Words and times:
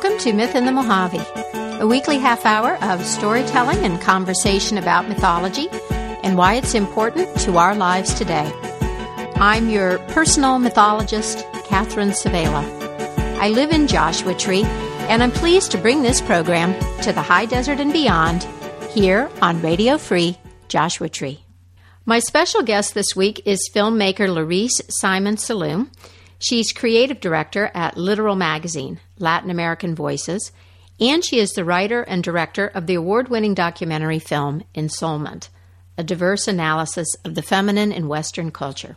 Welcome 0.00 0.20
to 0.20 0.32
Myth 0.32 0.54
in 0.54 0.64
the 0.64 0.70
Mojave, 0.70 1.18
a 1.80 1.84
weekly 1.84 2.18
half 2.18 2.46
hour 2.46 2.76
of 2.84 3.04
storytelling 3.04 3.84
and 3.84 4.00
conversation 4.00 4.78
about 4.78 5.08
mythology 5.08 5.68
and 6.22 6.38
why 6.38 6.54
it's 6.54 6.76
important 6.76 7.36
to 7.40 7.56
our 7.56 7.74
lives 7.74 8.14
today. 8.14 8.48
I'm 9.34 9.68
your 9.68 9.98
personal 10.10 10.60
mythologist, 10.60 11.44
Catherine 11.64 12.10
Svehla. 12.10 12.62
I 13.40 13.48
live 13.48 13.72
in 13.72 13.88
Joshua 13.88 14.36
Tree, 14.36 14.62
and 15.08 15.20
I'm 15.20 15.32
pleased 15.32 15.72
to 15.72 15.78
bring 15.78 16.04
this 16.04 16.20
program 16.20 16.74
to 17.02 17.12
the 17.12 17.20
high 17.20 17.46
desert 17.46 17.80
and 17.80 17.92
beyond 17.92 18.44
here 18.90 19.28
on 19.42 19.60
Radio 19.62 19.98
Free 19.98 20.38
Joshua 20.68 21.08
Tree. 21.08 21.40
My 22.04 22.20
special 22.20 22.62
guest 22.62 22.94
this 22.94 23.16
week 23.16 23.42
is 23.44 23.68
filmmaker 23.74 24.32
Laurice 24.32 24.80
Simon 24.90 25.34
Saloom. 25.34 25.90
She's 26.38 26.72
creative 26.72 27.20
director 27.20 27.70
at 27.74 27.96
Literal 27.96 28.36
Magazine, 28.36 29.00
Latin 29.18 29.50
American 29.50 29.94
Voices, 29.94 30.52
and 31.00 31.24
she 31.24 31.38
is 31.38 31.50
the 31.50 31.64
writer 31.64 32.02
and 32.02 32.22
director 32.22 32.66
of 32.68 32.86
the 32.86 32.94
award 32.94 33.28
winning 33.28 33.54
documentary 33.54 34.18
film 34.18 34.62
Ensoulment, 34.74 35.48
a 35.96 36.04
diverse 36.04 36.46
analysis 36.46 37.08
of 37.24 37.34
the 37.34 37.42
feminine 37.42 37.90
in 37.90 38.08
Western 38.08 38.50
culture. 38.50 38.96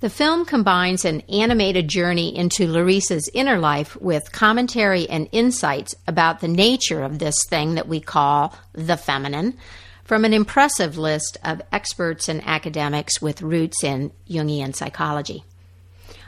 The 0.00 0.10
film 0.10 0.46
combines 0.46 1.04
an 1.04 1.20
animated 1.28 1.88
journey 1.88 2.34
into 2.34 2.66
Laurice's 2.66 3.28
inner 3.34 3.58
life 3.58 3.96
with 3.96 4.32
commentary 4.32 5.08
and 5.08 5.28
insights 5.30 5.94
about 6.06 6.40
the 6.40 6.48
nature 6.48 7.02
of 7.02 7.18
this 7.18 7.36
thing 7.48 7.74
that 7.74 7.88
we 7.88 8.00
call 8.00 8.56
the 8.72 8.96
feminine 8.96 9.58
from 10.04 10.24
an 10.24 10.32
impressive 10.32 10.96
list 10.96 11.36
of 11.44 11.60
experts 11.70 12.28
and 12.28 12.42
academics 12.46 13.20
with 13.20 13.42
roots 13.42 13.84
in 13.84 14.10
Jungian 14.28 14.74
psychology. 14.74 15.44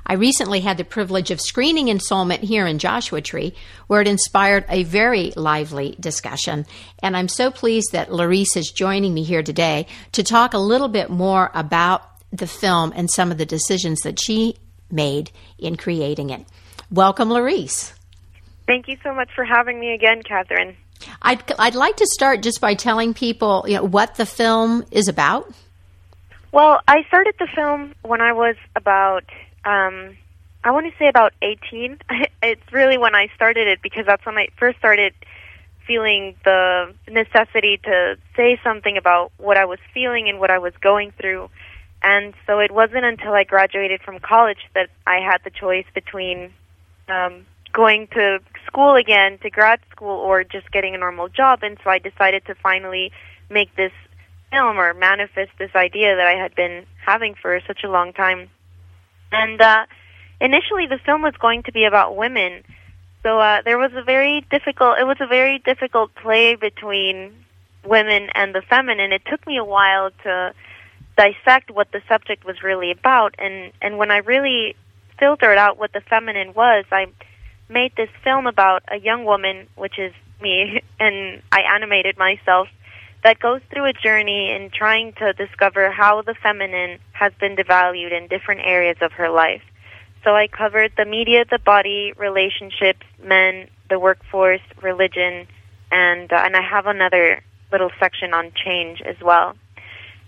I 0.07 0.15
recently 0.15 0.61
had 0.61 0.77
the 0.77 0.85
privilege 0.85 1.31
of 1.31 1.41
screening 1.41 1.87
Ensoulment 1.87 2.41
here 2.41 2.67
in 2.67 2.79
Joshua 2.79 3.21
Tree, 3.21 3.55
where 3.87 4.01
it 4.01 4.09
inspired 4.09 4.65
a 4.69 4.83
very 4.83 5.33
lively 5.37 5.97
discussion. 6.01 6.67
And 7.03 7.17
I'm 7.17 7.29
so 7.29 7.51
pleased 7.51 7.93
that 7.93 8.13
Laurice 8.13 8.57
is 8.57 8.71
joining 8.71 9.15
me 9.15 9.23
here 9.23 9.43
today 9.43 9.87
to 10.13 10.23
talk 10.23 10.55
a 10.55 10.59
little 10.59 10.89
bit 10.89 11.09
more 11.09 11.51
about 11.55 12.03
the 12.33 12.47
film 12.47 12.93
and 12.97 13.11
some 13.11 13.31
of 13.31 13.39
the 13.39 13.47
decisions 13.47 14.01
that 14.01 14.21
she 14.21 14.57
made 14.91 15.31
in 15.59 15.77
creating 15.77 16.31
it. 16.31 16.45
Welcome, 16.91 17.31
Laurice. 17.31 17.95
Thank 18.67 18.89
you 18.89 18.97
so 19.03 19.15
much 19.15 19.31
for 19.35 19.45
having 19.45 19.79
me 19.79 19.93
again, 19.95 20.23
Catherine. 20.23 20.77
I'd, 21.21 21.43
I'd 21.59 21.75
like 21.75 21.97
to 21.97 22.07
start 22.07 22.43
just 22.43 22.61
by 22.61 22.75
telling 22.75 23.15
people 23.15 23.65
you 23.67 23.77
know, 23.77 23.85
what 23.85 24.17
the 24.17 24.27
film 24.27 24.85
is 24.91 25.09
about. 25.09 25.53
Well, 26.53 26.81
I 26.87 27.03
started 27.09 27.35
the 27.39 27.49
film 27.55 27.95
when 28.03 28.21
I 28.21 28.33
was 28.33 28.57
about 28.77 29.25
um, 29.65 30.17
I 30.65 30.71
want 30.71 30.87
to 30.87 30.99
say 30.99 31.09
about 31.09 31.33
18. 31.43 31.99
it's 32.43 32.73
really 32.73 32.99
when 32.99 33.15
I 33.15 33.29
started 33.35 33.67
it 33.69 33.81
because 33.83 34.07
that's 34.07 34.25
when 34.25 34.39
I 34.39 34.49
first 34.59 34.79
started 34.79 35.15
feeling 35.87 36.37
the 36.45 36.95
necessity 37.09 37.79
to 37.85 38.17
say 38.37 38.61
something 38.63 38.97
about 38.97 39.33
what 39.39 39.57
I 39.57 39.65
was 39.65 39.79
feeling 39.93 40.29
and 40.29 40.39
what 40.39 40.51
I 40.51 40.59
was 40.59 40.73
going 40.81 41.13
through. 41.21 41.51
And 42.03 42.35
so 42.47 42.59
it 42.59 42.71
wasn't 42.71 43.05
until 43.05 43.33
I 43.33 43.45
graduated 43.45 44.01
from 44.03 44.19
college 44.19 44.59
that 44.75 44.91
I 45.07 45.17
had 45.17 45.39
the 45.45 45.51
choice 45.51 45.87
between 45.95 46.53
um, 47.09 47.47
going 47.73 48.09
to 48.09 48.39
school 48.67 48.97
again, 48.97 49.39
to 49.43 49.51
grad 49.51 49.81
school, 49.91 50.19
or 50.19 50.45
just 50.45 50.71
getting 50.73 50.95
a 50.95 50.99
normal 50.99 51.29
job. 51.29 51.61
And 51.63 51.79
so 51.83 51.91
I 51.91 51.99
decided 51.99 52.45
to 52.47 52.55
finally 52.57 53.13
make 53.51 53.75
this 53.77 53.93
film 54.51 54.79
or 54.79 54.95
manifest 54.95 55.51
this 55.59 55.71
idea 55.75 56.17
that 56.17 56.27
I 56.27 56.35
had 56.35 56.55
been 56.55 56.87
having 57.05 57.35
for 57.35 57.61
such 57.67 57.85
a 57.85 57.89
long 57.89 58.13
time. 58.13 58.51
And 59.33 59.61
uh, 59.61 59.87
initially, 60.41 60.87
the 60.87 60.99
film 61.05 61.23
was 61.23 61.35
going 61.41 61.63
to 61.65 61.73
be 61.73 61.85
about 61.85 62.17
women. 62.17 62.63
So 63.23 63.39
uh, 63.39 63.63
there 63.65 63.79
was 63.79 63.93
a 63.95 64.03
very 64.03 64.45
difficult. 64.51 64.99
It 64.99 65.07
was 65.07 65.19
a 65.21 65.27
very 65.27 65.59
difficult 65.59 66.15
play 66.15 66.57
between 66.57 67.33
women 67.85 68.29
and 68.35 68.55
the 68.55 68.63
feminine. 68.63 69.13
It 69.13 69.23
took 69.29 69.47
me 69.47 69.57
a 69.57 69.65
while 69.65 70.11
to 70.25 70.55
dissect 71.17 71.71
what 71.71 71.93
the 71.93 72.01
subject 72.09 72.45
was 72.45 72.63
really 72.63 72.91
about, 72.91 73.35
and 73.39 73.73
and 73.81 73.99
when 73.99 74.11
I 74.11 74.19
really 74.19 74.77
filtered 75.19 75.59
out 75.59 75.79
what 75.79 75.93
the 75.93 76.01
feminine 76.01 76.53
was, 76.55 76.85
I 76.91 77.07
made 77.69 77.93
this 77.97 78.11
film 78.25 78.47
about 78.47 78.83
a 78.89 78.99
young 78.99 79.25
woman, 79.25 79.69
which 79.77 79.99
is 79.99 80.13
me, 80.41 80.83
and 81.01 81.43
I 81.53 81.61
animated 81.75 82.19
myself 82.19 82.69
that 83.25 83.39
goes 83.39 83.61
through 83.71 83.87
a 83.87 83.93
journey 83.93 84.51
in 84.51 84.71
trying 84.71 85.13
to 85.15 85.33
discover 85.35 85.91
how 85.91 86.23
the 86.23 86.35
feminine 86.43 86.99
has 87.13 87.33
been 87.41 87.57
devalued 87.57 88.13
in 88.13 88.27
different 88.27 88.63
areas 88.65 88.97
of 89.01 89.13
her 89.13 89.31
life. 89.31 89.63
So 90.25 90.35
I 90.35 90.47
covered 90.49 90.93
the 90.97 91.05
media, 91.05 91.45
the 91.49 91.59
body, 91.59 92.13
relationships, 92.17 93.05
men, 93.23 93.69
the 93.91 93.99
workforce, 93.99 94.61
religion, 94.81 95.47
and 95.91 96.33
uh, 96.33 96.37
and 96.37 96.57
I 96.57 96.63
have 96.63 96.87
another 96.87 97.43
little 97.71 97.91
section 97.99 98.33
on 98.33 98.53
change 98.65 99.03
as 99.03 99.17
well. 99.21 99.55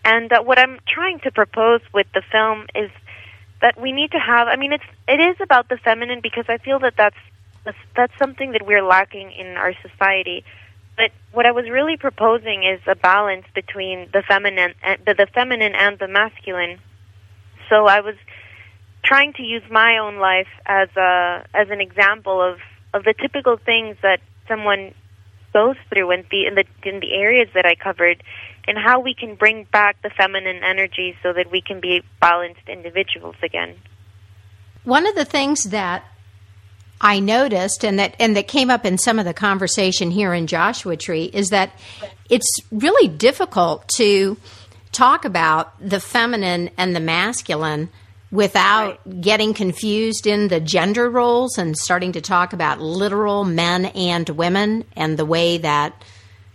And 0.04 0.33
uh, 0.33 0.43
what 0.43 0.59
I'm 0.59 0.78
trying 0.87 1.21
to 1.21 1.31
propose 1.31 1.81
with 1.93 2.06
the 2.12 2.22
film 2.31 2.66
is 2.75 2.91
that 3.62 3.81
we 3.81 3.93
need 3.93 4.10
to 4.12 4.19
have. 4.19 4.49
I 4.49 4.56
mean, 4.56 4.72
it's 4.72 4.84
it 5.09 5.21
is 5.21 5.37
about 5.41 5.69
the 5.69 5.78
feminine 5.78 6.21
because 6.22 6.44
I 6.49 6.59
feel 6.59 6.78
that 6.81 6.94
that's 6.97 7.16
that's, 7.65 7.78
that's 7.97 8.12
something 8.19 8.53
that 8.53 8.66
we're 8.66 8.84
lacking 8.84 9.33
in 9.33 9.56
our 9.56 9.75
society. 9.81 10.44
But 10.97 11.10
what 11.32 11.47
I 11.47 11.53
was 11.53 11.69
really 11.69 11.97
proposing 11.97 12.62
is 12.65 12.81
a 12.87 12.94
balance 12.94 13.47
between 13.55 14.09
the 14.12 14.22
feminine, 14.27 14.75
and, 14.82 15.00
the, 15.05 15.15
the 15.15 15.27
feminine 15.27 15.75
and 15.75 15.99
the 15.99 16.09
masculine. 16.09 16.78
So 17.69 17.87
I 17.87 18.00
was 18.00 18.15
trying 19.04 19.33
to 19.34 19.43
use 19.43 19.62
my 19.71 19.99
own 19.99 20.16
life 20.16 20.49
as 20.66 20.88
a 20.97 21.44
as 21.54 21.69
an 21.71 21.81
example 21.81 22.41
of 22.41 22.59
of 22.93 23.04
the 23.04 23.15
typical 23.21 23.56
things 23.56 23.97
that 24.03 24.21
someone 24.49 24.94
goes 25.53 25.77
through 25.88 26.10
in 26.12 26.25
the 26.31 26.47
in 26.47 26.54
the 26.54 26.65
in 26.83 27.00
the 27.00 27.12
areas 27.15 27.49
that 27.54 27.66
I 27.66 27.75
covered, 27.75 28.22
and 28.66 28.78
how 28.78 29.00
we 29.00 29.15
can 29.15 29.34
bring 29.34 29.65
back 29.72 30.00
the 30.03 30.10
feminine 30.10 30.62
energy 30.62 31.16
so 31.22 31.33
that 31.33 31.50
we 31.50 31.60
can 31.60 31.81
be 31.81 32.03
balanced 32.21 32.69
individuals 32.69 33.37
again. 33.43 33.77
One 34.84 35.06
of 35.06 35.15
the 35.15 35.25
things 35.25 35.65
that 35.65 36.04
I 37.04 37.20
noticed 37.20 37.84
and 37.84 37.98
that 37.98 38.16
and 38.19 38.34
that 38.34 38.48
came 38.48 38.70
up 38.70 38.87
in 38.87 38.97
some 38.97 39.19
of 39.19 39.26
the 39.26 39.34
conversation 39.34 40.10
here 40.10 40.32
in 40.32 40.47
Joshua 40.47 40.97
Tree 40.97 41.25
is 41.25 41.50
that 41.50 41.70
it's 42.31 42.48
really 42.72 43.09
difficult 43.09 43.87
to 43.97 44.38
talk 44.91 45.26
about 45.26 45.75
the 45.87 46.00
feminine 46.00 46.70
and 46.78 46.97
the 46.97 47.00
masculine 47.00 47.91
without 48.31 48.98
right. 49.06 49.20
getting 49.20 49.53
confused 49.53 50.26
in 50.26 50.48
the 50.48 50.60
gender 50.60 51.10
roles 51.10 51.59
and 51.59 51.76
starting 51.76 52.12
to 52.12 52.22
talk 52.22 52.54
about 52.54 52.81
literal 52.81 53.44
men 53.44 53.84
and 53.84 54.26
women 54.31 54.84
and 54.97 55.19
the 55.19 55.26
way 55.26 55.59
that 55.59 56.03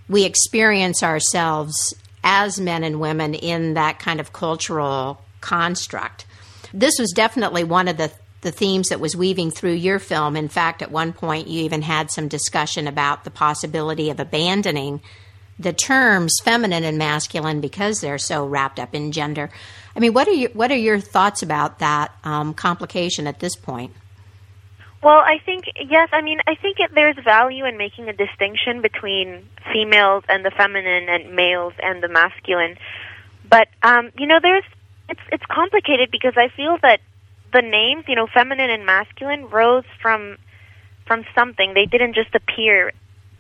we 0.10 0.26
experience 0.26 1.04
ourselves 1.04 1.94
as 2.24 2.60
men 2.60 2.84
and 2.84 3.00
women 3.00 3.36
in 3.36 3.76
that 3.76 4.00
kind 4.00 4.20
of 4.20 4.34
cultural 4.34 5.22
construct. 5.42 6.26
This 6.74 6.98
was 7.00 7.12
definitely 7.12 7.64
one 7.64 7.88
of 7.88 7.98
the 7.98 8.12
the 8.42 8.52
themes 8.52 8.90
that 8.90 9.00
was 9.00 9.16
weaving 9.16 9.52
through 9.52 9.74
your 9.74 10.00
film. 10.00 10.36
In 10.36 10.48
fact, 10.48 10.82
at 10.82 10.92
one 10.92 11.14
point, 11.14 11.48
you 11.48 11.64
even 11.64 11.82
had 11.82 12.10
some 12.10 12.28
discussion 12.28 12.88
about 12.88 13.24
the 13.24 13.32
possibility 13.32 14.10
of 14.10 14.20
abandoning 14.20 15.02
the 15.58 15.74
terms 15.74 16.40
feminine 16.44 16.86
and 16.86 16.98
masculine 16.98 17.60
because 17.60 18.00
they're 18.00 18.18
so 18.18 18.46
wrapped 18.46 18.80
up 18.80 18.96
in 18.96 19.12
gender. 19.12 19.50
I 19.96 20.00
mean, 20.00 20.14
what 20.14 20.28
are 20.28 20.34
your 20.34 20.50
what 20.52 20.72
are 20.72 20.78
your 20.78 21.00
thoughts 21.00 21.44
about 21.44 21.80
that 21.80 22.16
um, 22.24 22.54
complication 22.54 23.28
at 23.28 23.40
this 23.40 23.56
point? 23.56 23.94
Well, 25.02 25.18
I 25.18 25.40
think 25.46 25.66
yes. 25.76 26.10
I 26.12 26.22
mean, 26.22 26.40
I 26.48 26.56
think 26.56 26.80
it, 26.80 26.92
there's 26.94 27.18
value 27.24 27.66
in 27.66 27.78
making 27.78 28.08
a 28.08 28.14
distinction 28.14 28.82
between 28.82 29.48
females 29.72 30.24
and 30.30 30.46
the 30.46 30.52
feminine 30.52 31.10
and 31.10 31.36
males 31.36 31.74
and 31.82 32.02
the 32.02 32.08
masculine. 32.08 32.78
But 33.50 33.68
um, 33.84 34.12
you 34.18 34.28
know, 34.28 34.40
there's 34.42 34.64
it's 35.10 35.22
it's 35.32 35.46
complicated 35.46 36.10
because 36.12 36.34
I 36.38 36.50
feel 36.50 36.78
that 36.82 37.02
the 37.52 37.62
names, 37.62 38.06
you 38.08 38.16
know, 38.16 38.28
feminine 38.28 38.70
and 38.70 38.86
masculine, 38.86 39.50
rose 39.50 39.86
from 40.02 40.38
from 41.06 41.26
something. 41.34 41.74
They 41.74 41.86
didn't 41.86 42.14
just 42.14 42.36
appear 42.36 42.92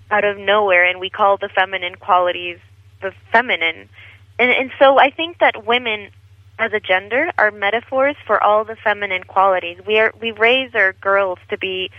out 0.09 0.23
of 0.23 0.37
nowhere, 0.37 0.85
and 0.85 0.99
we 0.99 1.09
call 1.09 1.37
the 1.37 1.49
feminine 1.49 1.95
qualities 1.95 2.57
the 3.01 3.13
feminine. 3.31 3.89
And 4.37 4.51
and 4.51 4.71
so 4.79 4.99
I 4.99 5.11
think 5.11 5.39
that 5.39 5.65
women 5.65 6.09
as 6.57 6.73
a 6.73 6.79
gender 6.79 7.31
are 7.37 7.51
metaphors 7.51 8.15
for 8.25 8.43
all 8.43 8.65
the 8.65 8.75
feminine 8.75 9.23
qualities. 9.23 9.77
We 9.85 9.99
are 9.99 10.13
we 10.19 10.31
raise 10.31 10.73
our 10.75 10.93
girls 10.93 11.39
to 11.49 11.57
be 11.57 11.91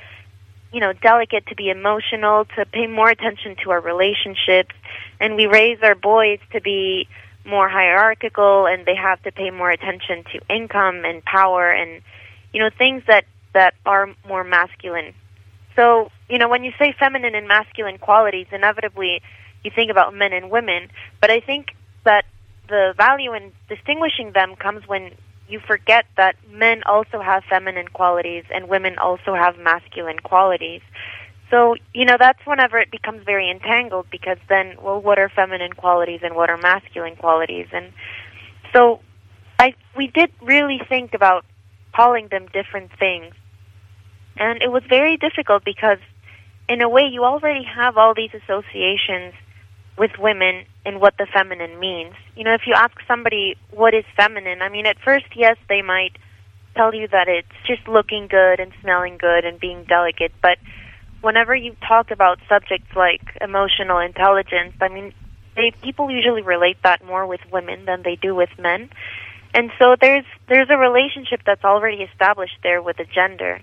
you 0.72 0.80
know, 0.80 0.92
delicate, 0.92 1.46
to 1.46 1.56
be 1.56 1.68
emotional, 1.68 2.44
to 2.56 2.64
pay 2.64 2.86
more 2.86 3.10
attention 3.10 3.56
to 3.64 3.70
our 3.70 3.80
relationships, 3.80 4.74
and 5.18 5.34
we 5.34 5.46
raise 5.46 5.78
our 5.82 5.94
boys 5.94 6.38
to 6.52 6.60
be 6.60 7.08
more 7.44 7.68
hierarchical 7.68 8.66
and 8.66 8.86
they 8.86 8.94
have 8.94 9.22
to 9.22 9.32
pay 9.32 9.50
more 9.50 9.70
attention 9.70 10.24
to 10.32 10.40
income 10.54 11.04
and 11.04 11.24
power 11.24 11.70
and 11.70 12.02
you 12.52 12.60
know 12.60 12.70
things 12.76 13.02
that 13.06 13.24
that 13.52 13.74
are 13.84 14.08
more 14.26 14.44
masculine. 14.44 15.14
So 15.76 16.10
you 16.30 16.38
know 16.38 16.48
when 16.48 16.64
you 16.64 16.72
say 16.78 16.94
feminine 16.98 17.34
and 17.34 17.46
masculine 17.48 17.98
qualities 17.98 18.46
inevitably 18.52 19.20
you 19.64 19.70
think 19.74 19.90
about 19.90 20.14
men 20.14 20.32
and 20.32 20.50
women 20.50 20.88
but 21.20 21.30
i 21.30 21.40
think 21.40 21.74
that 22.04 22.24
the 22.68 22.94
value 22.96 23.34
in 23.34 23.52
distinguishing 23.68 24.32
them 24.32 24.56
comes 24.56 24.86
when 24.86 25.10
you 25.48 25.60
forget 25.66 26.06
that 26.16 26.36
men 26.48 26.82
also 26.84 27.20
have 27.20 27.42
feminine 27.50 27.88
qualities 27.88 28.44
and 28.54 28.68
women 28.68 28.96
also 28.98 29.34
have 29.34 29.58
masculine 29.58 30.20
qualities 30.20 30.80
So, 31.50 31.74
you 31.92 32.04
know, 32.04 32.16
that's 32.18 32.38
whenever 32.46 32.78
it 32.78 32.90
becomes 32.90 33.24
very 33.24 33.50
entangled 33.50 34.06
because 34.10 34.38
then, 34.48 34.76
well, 34.80 35.00
what 35.00 35.18
are 35.18 35.28
feminine 35.28 35.72
qualities 35.72 36.20
and 36.22 36.36
what 36.36 36.48
are 36.48 36.56
masculine 36.56 37.16
qualities? 37.16 37.66
And 37.72 37.92
so 38.72 39.00
I 39.58 39.74
we 39.96 40.06
did 40.06 40.30
really 40.40 40.80
think 40.88 41.12
about 41.12 41.44
calling 41.94 42.28
them 42.30 42.46
different 42.52 42.90
things. 42.98 43.34
And 44.36 44.62
it 44.62 44.70
was 44.70 44.82
very 44.88 45.16
difficult 45.16 45.64
because 45.64 45.98
in 46.68 46.80
a 46.82 46.88
way 46.88 47.02
you 47.10 47.24
already 47.24 47.64
have 47.64 47.98
all 47.98 48.14
these 48.14 48.30
associations 48.32 49.34
with 49.98 50.12
women 50.18 50.64
and 50.86 51.00
what 51.00 51.14
the 51.18 51.26
feminine 51.26 51.80
means. 51.80 52.14
You 52.36 52.44
know, 52.44 52.54
if 52.54 52.62
you 52.66 52.74
ask 52.74 52.94
somebody 53.08 53.56
what 53.70 53.92
is 53.92 54.04
feminine, 54.16 54.62
I 54.62 54.68
mean 54.68 54.86
at 54.86 54.98
first 55.04 55.26
yes, 55.34 55.56
they 55.68 55.82
might 55.82 56.12
tell 56.76 56.94
you 56.94 57.08
that 57.08 57.26
it's 57.26 57.48
just 57.66 57.86
looking 57.88 58.28
good 58.28 58.60
and 58.60 58.72
smelling 58.80 59.18
good 59.18 59.44
and 59.44 59.58
being 59.58 59.84
delicate, 59.84 60.32
but 60.40 60.58
whenever 61.20 61.54
you 61.54 61.76
talk 61.86 62.10
about 62.10 62.38
subjects 62.48 62.94
like 62.96 63.36
emotional 63.40 63.98
intelligence, 63.98 64.74
I 64.80 64.88
mean, 64.88 65.12
they 65.56 65.72
people 65.82 66.10
usually 66.10 66.42
relate 66.42 66.78
that 66.82 67.04
more 67.04 67.26
with 67.26 67.40
women 67.52 67.84
than 67.84 68.02
they 68.02 68.16
do 68.16 68.34
with 68.34 68.50
men. 68.58 68.90
And 69.54 69.70
so 69.78 69.96
there's 70.00 70.24
there's 70.48 70.68
a 70.70 70.76
relationship 70.76 71.40
that's 71.44 71.64
already 71.64 72.02
established 72.02 72.58
there 72.62 72.82
with 72.82 72.96
the 72.96 73.04
gender. 73.04 73.60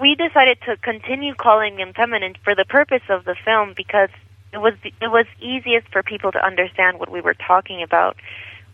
We 0.00 0.14
decided 0.14 0.58
to 0.66 0.76
continue 0.76 1.34
calling 1.34 1.76
them 1.76 1.92
feminine 1.94 2.36
for 2.44 2.54
the 2.54 2.64
purpose 2.64 3.02
of 3.08 3.24
the 3.24 3.34
film 3.44 3.74
because 3.76 4.10
it 4.52 4.58
was 4.58 4.74
it 4.84 5.08
was 5.08 5.26
easiest 5.40 5.88
for 5.88 6.02
people 6.02 6.32
to 6.32 6.44
understand 6.44 6.98
what 6.98 7.10
we 7.10 7.20
were 7.20 7.34
talking 7.34 7.82
about. 7.82 8.16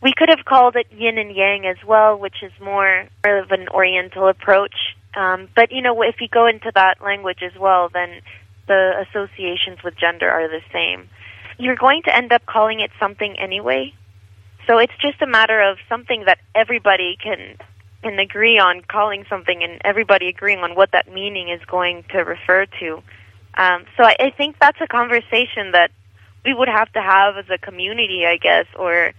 We 0.03 0.12
could 0.15 0.29
have 0.29 0.44
called 0.44 0.77
it 0.77 0.87
yin 0.93 1.19
and 1.19 1.35
yang 1.35 1.67
as 1.67 1.79
well, 1.87 2.19
which 2.19 2.43
is 2.43 2.53
more 2.61 3.06
of 3.25 3.50
an 3.50 3.69
oriental 3.69 4.29
approach. 4.29 4.75
Um, 5.17 5.49
but 5.57 5.73
you 5.73 5.83
know, 5.83 6.03
if 6.03 6.21
you 6.21 6.29
go 6.29 6.47
into 6.47 6.71
that 6.75 7.03
language 7.03 7.43
as 7.43 7.59
well, 7.59 7.89
then 7.93 8.21
the 8.69 9.05
associations 9.09 9.83
with 9.83 9.97
gender 9.97 10.31
are 10.31 10.49
the 10.49 10.61
same. 10.73 11.09
You're 11.59 11.77
going 11.77 12.03
to 12.05 12.15
end 12.15 12.33
up 12.33 12.45
calling 12.45 12.81
it 12.81 12.91
something 13.01 13.37
anyway. 13.39 13.95
So 14.67 14.79
it's 14.79 14.93
just 15.01 15.23
a 15.23 15.27
matter 15.27 15.61
of 15.61 15.79
something 15.89 16.25
that 16.27 16.39
everybody 16.55 17.17
can 17.21 17.57
can 18.03 18.19
agree 18.19 18.59
on 18.59 18.83
calling 18.83 19.25
something, 19.29 19.63
and 19.63 19.81
everybody 19.85 20.29
agreeing 20.29 20.61
on 20.61 20.75
what 20.75 20.93
that 20.93 21.11
meaning 21.13 21.49
is 21.49 21.61
going 21.65 22.05
to 22.11 22.19
refer 22.19 22.67
to. 22.79 23.03
Um, 23.57 23.85
so 23.97 24.05
I, 24.05 24.17
I 24.21 24.31
think 24.31 24.57
that's 24.61 24.79
a 24.83 24.87
conversation 24.87 25.73
that 25.73 25.91
we 26.45 26.53
would 26.53 26.69
have 26.69 26.93
to 26.93 27.01
have 27.01 27.39
as 27.39 27.47
a 27.51 27.59
community, 27.59 28.25
I 28.27 28.37
guess, 28.37 28.67
or 28.77 29.13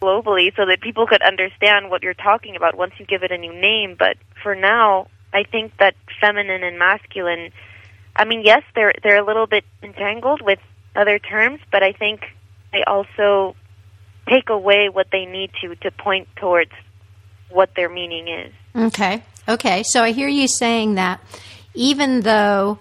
globally, 0.00 0.54
so 0.54 0.64
that 0.64 0.80
people 0.80 1.06
could 1.06 1.22
understand 1.22 1.90
what 1.90 2.02
you're 2.02 2.14
talking 2.14 2.54
about 2.56 2.76
once 2.76 2.92
you 2.98 3.04
give 3.04 3.24
it 3.24 3.32
a 3.32 3.36
new 3.36 3.52
name. 3.52 3.96
But 3.98 4.16
for 4.42 4.54
now, 4.54 5.08
I 5.32 5.44
think 5.44 5.72
that 5.78 5.94
feminine 6.20 6.62
and 6.62 6.78
masculine. 6.78 7.52
I 8.16 8.24
mean, 8.24 8.42
yes, 8.44 8.62
they're 8.74 8.92
they're 9.02 9.22
a 9.22 9.26
little 9.26 9.46
bit 9.46 9.64
entangled 9.82 10.42
with 10.42 10.58
other 10.96 11.18
terms, 11.18 11.60
but 11.70 11.82
I 11.82 11.92
think 11.92 12.22
they 12.72 12.82
also 12.84 13.54
take 14.28 14.48
away 14.48 14.88
what 14.92 15.08
they 15.12 15.26
need 15.26 15.50
to 15.60 15.74
to 15.76 15.90
point 15.90 16.28
towards 16.36 16.72
what 17.48 17.74
their 17.74 17.88
meaning 17.88 18.28
is. 18.28 18.52
Okay. 18.74 19.22
Okay. 19.48 19.82
So 19.84 20.02
I 20.02 20.12
hear 20.12 20.28
you 20.28 20.46
saying 20.46 20.94
that 20.94 21.20
even 21.74 22.20
though 22.20 22.78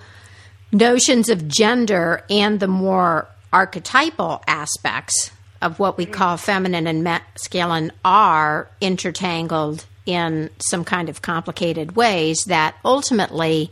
notions 0.71 1.29
of 1.29 1.47
gender 1.47 2.23
and 2.29 2.59
the 2.59 2.67
more 2.67 3.27
archetypal 3.51 4.43
aspects 4.47 5.31
of 5.61 5.79
what 5.79 5.97
we 5.97 6.05
mm-hmm. 6.05 6.13
call 6.13 6.37
feminine 6.37 6.87
and 6.87 7.03
masculine 7.03 7.91
are 8.05 8.69
intertangled 8.79 9.85
in 10.09 10.49
some 10.59 10.83
kind 10.83 11.09
of 11.09 11.21
complicated 11.21 11.95
ways 11.95 12.43
that 12.47 12.75
ultimately 12.83 13.71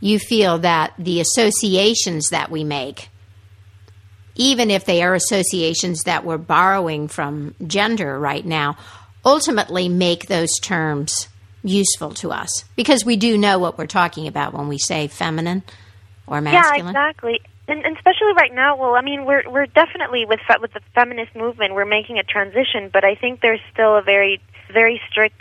you 0.00 0.18
feel 0.18 0.58
that 0.58 0.92
the 0.98 1.20
associations 1.20 2.28
that 2.30 2.50
we 2.50 2.64
make 2.64 3.08
even 4.36 4.70
if 4.70 4.84
they 4.84 5.02
are 5.02 5.14
associations 5.14 6.04
that 6.04 6.24
we're 6.24 6.38
borrowing 6.38 7.08
from 7.08 7.54
gender 7.66 8.18
right 8.18 8.46
now 8.46 8.76
ultimately 9.24 9.88
make 9.88 10.26
those 10.26 10.58
terms 10.60 11.28
useful 11.62 12.14
to 12.14 12.30
us 12.30 12.64
because 12.74 13.04
we 13.04 13.16
do 13.16 13.36
know 13.36 13.58
what 13.58 13.76
we're 13.76 13.86
talking 13.86 14.26
about 14.26 14.54
when 14.54 14.68
we 14.68 14.78
say 14.78 15.08
feminine 15.08 15.62
or 16.26 16.40
masculine. 16.40 16.94
Yeah, 16.94 17.08
exactly. 17.08 17.40
And, 17.68 17.84
and 17.84 17.96
especially 17.96 18.32
right 18.34 18.52
now, 18.52 18.76
well, 18.76 18.94
I 18.94 19.02
mean, 19.02 19.26
we're 19.26 19.48
we're 19.48 19.66
definitely 19.66 20.24
with 20.24 20.40
fe- 20.48 20.56
with 20.60 20.72
the 20.72 20.80
feminist 20.94 21.36
movement, 21.36 21.74
we're 21.74 21.84
making 21.84 22.18
a 22.18 22.24
transition, 22.24 22.90
but 22.92 23.04
I 23.04 23.14
think 23.14 23.40
there's 23.42 23.60
still 23.72 23.96
a 23.96 24.02
very 24.02 24.40
very 24.72 25.00
strict 25.10 25.40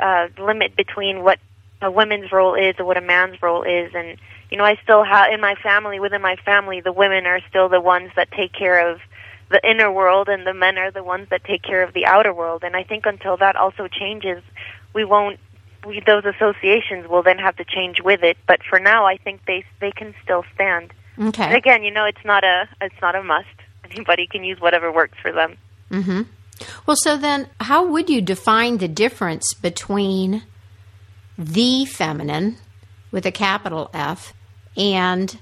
uh, 0.00 0.28
limit 0.38 0.76
between 0.76 1.22
what 1.22 1.38
a 1.82 1.90
woman's 1.90 2.30
role 2.32 2.54
is 2.54 2.74
and 2.78 2.86
what 2.86 2.96
a 2.96 3.00
man's 3.00 3.40
role 3.42 3.62
is, 3.62 3.92
and 3.94 4.18
you 4.50 4.56
know, 4.56 4.64
I 4.64 4.76
still 4.82 5.04
have 5.04 5.32
in 5.32 5.40
my 5.40 5.54
family, 5.54 6.00
within 6.00 6.20
my 6.20 6.36
family, 6.36 6.80
the 6.80 6.92
women 6.92 7.24
are 7.26 7.40
still 7.48 7.68
the 7.68 7.80
ones 7.80 8.10
that 8.16 8.32
take 8.32 8.52
care 8.52 8.90
of 8.90 9.00
the 9.50 9.60
inner 9.68 9.90
world, 9.90 10.28
and 10.28 10.46
the 10.46 10.54
men 10.54 10.76
are 10.78 10.90
the 10.90 11.04
ones 11.04 11.28
that 11.30 11.44
take 11.44 11.62
care 11.62 11.82
of 11.82 11.92
the 11.94 12.06
outer 12.06 12.34
world. 12.34 12.64
And 12.64 12.76
I 12.76 12.82
think 12.82 13.06
until 13.06 13.36
that 13.36 13.56
also 13.56 13.88
changes, 13.88 14.42
we 14.92 15.04
won't. 15.04 15.38
We, 15.86 16.02
those 16.06 16.24
associations 16.24 17.08
will 17.08 17.22
then 17.22 17.38
have 17.38 17.56
to 17.56 17.64
change 17.64 18.02
with 18.02 18.22
it. 18.22 18.36
But 18.46 18.60
for 18.68 18.78
now, 18.78 19.06
I 19.06 19.16
think 19.16 19.46
they 19.46 19.64
they 19.80 19.92
can 19.92 20.14
still 20.22 20.44
stand. 20.54 20.92
Okay. 21.18 21.44
And 21.44 21.54
again, 21.54 21.84
you 21.84 21.90
know, 21.90 22.04
it's 22.04 22.24
not 22.24 22.44
a 22.44 22.68
it's 22.80 23.00
not 23.00 23.14
a 23.14 23.22
must. 23.22 23.48
Anybody 23.90 24.26
can 24.26 24.44
use 24.44 24.60
whatever 24.60 24.92
works 24.92 25.18
for 25.22 25.32
them. 25.32 25.56
Mm-hmm. 25.90 26.22
Well, 26.86 26.96
so 26.96 27.16
then, 27.16 27.48
how 27.60 27.86
would 27.86 28.10
you 28.10 28.20
define 28.20 28.78
the 28.78 28.88
difference 28.88 29.54
between 29.54 30.42
the 31.38 31.84
feminine 31.86 32.56
with 33.10 33.26
a 33.26 33.32
capital 33.32 33.90
F 33.94 34.32
and 34.76 35.38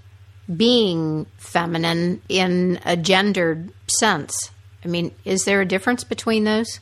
being 0.55 1.27
feminine 1.37 2.23
in 2.29 2.81
a 2.85 2.97
gendered 2.97 3.73
sense? 3.89 4.51
I 4.85 4.89
mean, 4.89 5.15
is 5.25 5.45
there 5.45 5.61
a 5.61 5.67
difference 5.67 6.05
between 6.05 6.45
those? 6.45 6.81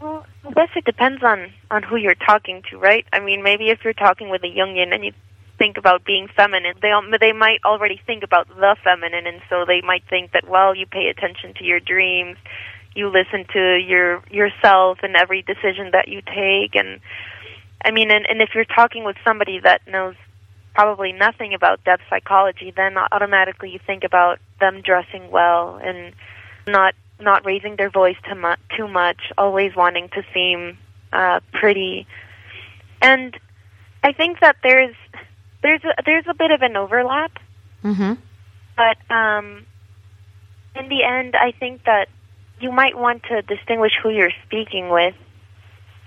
Well, 0.00 0.24
I 0.44 0.52
guess 0.52 0.70
it 0.74 0.84
depends 0.84 1.22
on 1.22 1.52
on 1.70 1.82
who 1.82 1.96
you're 1.96 2.14
talking 2.14 2.62
to, 2.70 2.78
right? 2.78 3.06
I 3.12 3.20
mean, 3.20 3.42
maybe 3.42 3.68
if 3.68 3.84
you're 3.84 3.92
talking 3.92 4.30
with 4.30 4.42
a 4.42 4.48
Jungian 4.48 4.94
and 4.94 5.04
you 5.04 5.12
think 5.58 5.76
about 5.76 6.04
being 6.04 6.26
feminine, 6.34 6.74
they 6.80 6.90
they 7.20 7.32
might 7.32 7.60
already 7.64 8.00
think 8.06 8.22
about 8.22 8.48
the 8.48 8.76
feminine, 8.82 9.26
and 9.26 9.42
so 9.50 9.64
they 9.66 9.82
might 9.82 10.02
think 10.08 10.32
that 10.32 10.48
well, 10.48 10.74
you 10.74 10.86
pay 10.86 11.08
attention 11.08 11.52
to 11.54 11.64
your 11.64 11.80
dreams, 11.80 12.38
you 12.94 13.08
listen 13.08 13.46
to 13.52 13.78
your 13.78 14.22
yourself 14.30 14.98
and 15.02 15.16
every 15.16 15.42
decision 15.42 15.90
that 15.92 16.08
you 16.08 16.22
take, 16.22 16.74
and 16.74 17.00
I 17.84 17.90
mean, 17.90 18.10
and, 18.10 18.26
and 18.28 18.42
if 18.42 18.50
you're 18.54 18.64
talking 18.64 19.04
with 19.04 19.16
somebody 19.24 19.60
that 19.60 19.86
knows 19.86 20.14
probably 20.74 21.12
nothing 21.12 21.54
about 21.54 21.82
depth 21.84 22.02
psychology, 22.08 22.72
then 22.74 22.96
automatically 22.96 23.70
you 23.70 23.80
think 23.86 24.04
about 24.04 24.38
them 24.60 24.82
dressing 24.82 25.30
well 25.30 25.80
and 25.82 26.14
not 26.66 26.94
not 27.20 27.44
raising 27.44 27.76
their 27.76 27.90
voice 27.90 28.16
too 28.28 28.34
much, 28.34 28.58
too 28.76 28.88
much, 28.88 29.20
always 29.36 29.76
wanting 29.76 30.08
to 30.10 30.22
seem 30.32 30.78
uh, 31.12 31.40
pretty, 31.52 32.06
and 33.02 33.38
I 34.02 34.12
think 34.12 34.40
that 34.40 34.56
there's 34.62 34.96
there's 35.62 35.82
a, 35.84 36.02
there's 36.04 36.24
a 36.28 36.34
bit 36.34 36.50
of 36.50 36.62
an 36.62 36.76
overlap, 36.76 37.38
mm-hmm. 37.84 38.14
but 38.76 39.14
um, 39.14 39.66
in 40.74 40.88
the 40.88 41.04
end, 41.04 41.34
I 41.36 41.52
think 41.52 41.84
that 41.84 42.08
you 42.60 42.70
might 42.70 42.96
want 42.96 43.22
to 43.24 43.42
distinguish 43.42 43.92
who 44.02 44.10
you're 44.10 44.32
speaking 44.46 44.88
with. 44.90 45.14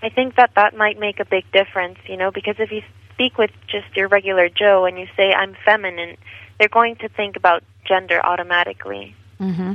I 0.01 0.09
think 0.09 0.35
that 0.35 0.51
that 0.55 0.75
might 0.75 0.99
make 0.99 1.19
a 1.19 1.25
big 1.25 1.45
difference, 1.51 1.97
you 2.07 2.17
know, 2.17 2.31
because 2.31 2.55
if 2.59 2.71
you 2.71 2.81
speak 3.13 3.37
with 3.37 3.51
just 3.67 3.95
your 3.95 4.07
regular 4.07 4.49
Joe 4.49 4.85
and 4.85 4.99
you 4.99 5.07
say 5.15 5.31
I'm 5.31 5.55
feminine, 5.65 6.17
they're 6.59 6.67
going 6.67 6.97
to 6.97 7.09
think 7.09 7.35
about 7.35 7.63
gender 7.85 8.23
automatically. 8.23 9.15
Mm-hmm. 9.39 9.73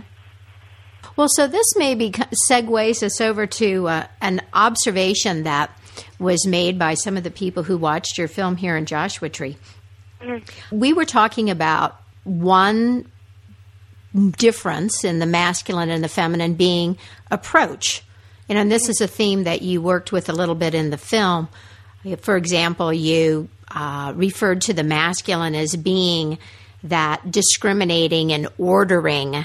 Well, 1.17 1.29
so 1.31 1.47
this 1.47 1.67
maybe 1.77 2.11
segues 2.51 3.03
us 3.03 3.21
over 3.21 3.47
to 3.47 3.89
uh, 3.89 4.07
an 4.21 4.43
observation 4.53 5.45
that 5.45 5.71
was 6.19 6.47
made 6.47 6.79
by 6.79 6.95
some 6.95 7.17
of 7.17 7.25
the 7.25 7.31
people 7.31 7.63
who 7.63 7.77
watched 7.77 8.19
your 8.19 8.29
film 8.29 8.57
here 8.57 8.77
in 8.77 8.87
Joshua 8.87 9.29
Tree. 9.29 9.57
Mm-hmm. 10.21 10.79
We 10.79 10.93
were 10.93 11.05
talking 11.05 11.51
about 11.51 12.01
one 12.25 13.11
difference 14.37 15.05
in 15.05 15.19
the 15.19 15.27
masculine 15.27 15.91
and 15.91 16.03
the 16.03 16.09
feminine 16.09 16.55
being 16.55 16.99
approach. 17.31 18.03
You 18.49 18.55
know, 18.55 18.63
and 18.63 18.73
this 18.73 18.89
is 18.89 19.01
a 19.01 19.07
theme 19.07 19.45
that 19.45 19.63
you 19.63 19.83
worked 19.83 20.13
with 20.13 20.29
a 20.29 20.33
little 20.33 20.55
bit 20.55 20.75
in 20.75 20.91
the 20.91 20.99
film. 20.99 21.49
For 22.21 22.37
example, 22.37 22.93
you 22.93 23.49
uh, 23.71 24.13
referred 24.17 24.63
to 24.63 24.73
the 24.73 24.83
masculine 24.83 25.55
as 25.55 25.77
being 25.77 26.39
that 26.85 27.31
discriminating 27.31 28.33
and 28.33 28.49
ordering 28.57 29.45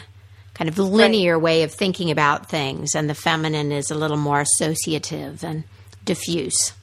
kind 0.53 0.69
of 0.69 0.77
linear 0.77 1.33
right. 1.33 1.43
way 1.43 1.63
of 1.63 1.71
thinking 1.71 2.11
about 2.11 2.49
things, 2.49 2.95
and 2.95 3.09
the 3.09 3.15
feminine 3.15 3.71
is 3.71 3.89
a 3.89 3.95
little 3.95 4.17
more 4.17 4.41
associative 4.41 5.43
and 5.43 5.63
diffuse. 6.05 6.73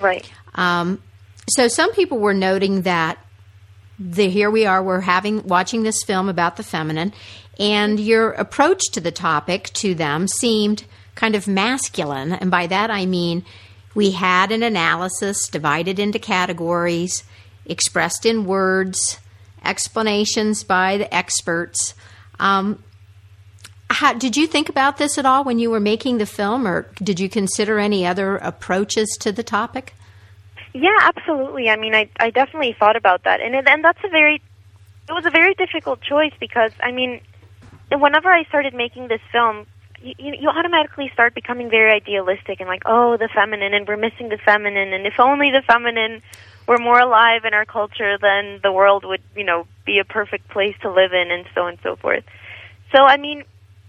Right. 0.00 0.30
Um, 0.54 1.02
so 1.48 1.68
some 1.68 1.92
people 1.92 2.18
were 2.18 2.34
noting 2.34 2.82
that 2.82 3.18
the, 4.00 4.30
here 4.30 4.50
we 4.50 4.64
are, 4.64 4.82
we're 4.82 5.00
having 5.00 5.46
watching 5.46 5.82
this 5.82 6.02
film 6.02 6.30
about 6.30 6.56
the 6.56 6.62
feminine, 6.62 7.12
and 7.58 8.00
your 8.00 8.30
approach 8.32 8.80
to 8.92 9.00
the 9.00 9.12
topic 9.12 9.64
to 9.74 9.94
them 9.94 10.26
seemed 10.26 10.84
kind 11.14 11.34
of 11.34 11.46
masculine, 11.46 12.32
and 12.32 12.50
by 12.50 12.66
that 12.66 12.90
I 12.90 13.04
mean 13.04 13.44
we 13.94 14.12
had 14.12 14.52
an 14.52 14.62
analysis 14.62 15.48
divided 15.48 15.98
into 15.98 16.18
categories, 16.18 17.24
expressed 17.66 18.24
in 18.24 18.46
words, 18.46 19.18
explanations 19.64 20.64
by 20.64 20.96
the 20.96 21.14
experts. 21.14 21.94
Um, 22.38 22.82
how, 23.90 24.14
did 24.14 24.36
you 24.36 24.46
think 24.46 24.68
about 24.68 24.96
this 24.96 25.18
at 25.18 25.26
all 25.26 25.44
when 25.44 25.58
you 25.58 25.68
were 25.68 25.80
making 25.80 26.18
the 26.18 26.26
film, 26.26 26.66
or 26.66 26.90
did 27.02 27.20
you 27.20 27.28
consider 27.28 27.78
any 27.78 28.06
other 28.06 28.36
approaches 28.36 29.14
to 29.20 29.32
the 29.32 29.42
topic? 29.42 29.94
Yeah, 30.72 30.96
absolutely. 31.02 31.68
I 31.68 31.76
mean, 31.76 31.94
I 31.94 32.08
I 32.18 32.30
definitely 32.30 32.76
thought 32.78 32.96
about 32.96 33.24
that, 33.24 33.40
and 33.40 33.54
it, 33.54 33.66
and 33.68 33.84
that's 33.84 33.98
a 34.04 34.08
very 34.08 34.40
it 35.08 35.12
was 35.12 35.26
a 35.26 35.30
very 35.30 35.54
difficult 35.54 36.00
choice 36.00 36.32
because 36.38 36.72
I 36.80 36.92
mean, 36.92 37.20
whenever 37.90 38.30
I 38.30 38.44
started 38.44 38.74
making 38.74 39.08
this 39.08 39.20
film, 39.32 39.66
you, 40.00 40.14
you 40.18 40.48
automatically 40.48 41.10
start 41.12 41.34
becoming 41.34 41.70
very 41.70 41.92
idealistic 41.92 42.60
and 42.60 42.68
like, 42.68 42.82
oh, 42.86 43.16
the 43.16 43.28
feminine, 43.34 43.74
and 43.74 43.86
we're 43.88 43.96
missing 43.96 44.28
the 44.28 44.38
feminine, 44.38 44.92
and 44.92 45.06
if 45.06 45.14
only 45.18 45.50
the 45.50 45.62
feminine 45.66 46.22
were 46.68 46.78
more 46.78 47.00
alive 47.00 47.44
in 47.44 47.52
our 47.52 47.64
culture, 47.64 48.16
then 48.20 48.60
the 48.62 48.70
world 48.70 49.04
would, 49.04 49.22
you 49.34 49.44
know, 49.44 49.66
be 49.84 49.98
a 49.98 50.04
perfect 50.04 50.48
place 50.50 50.76
to 50.82 50.90
live 50.90 51.12
in, 51.12 51.32
and 51.32 51.46
so 51.54 51.62
on 51.62 51.70
and 51.70 51.78
so 51.82 51.96
forth. 51.96 52.22
So, 52.94 53.02
I 53.04 53.16
mean, 53.16 53.42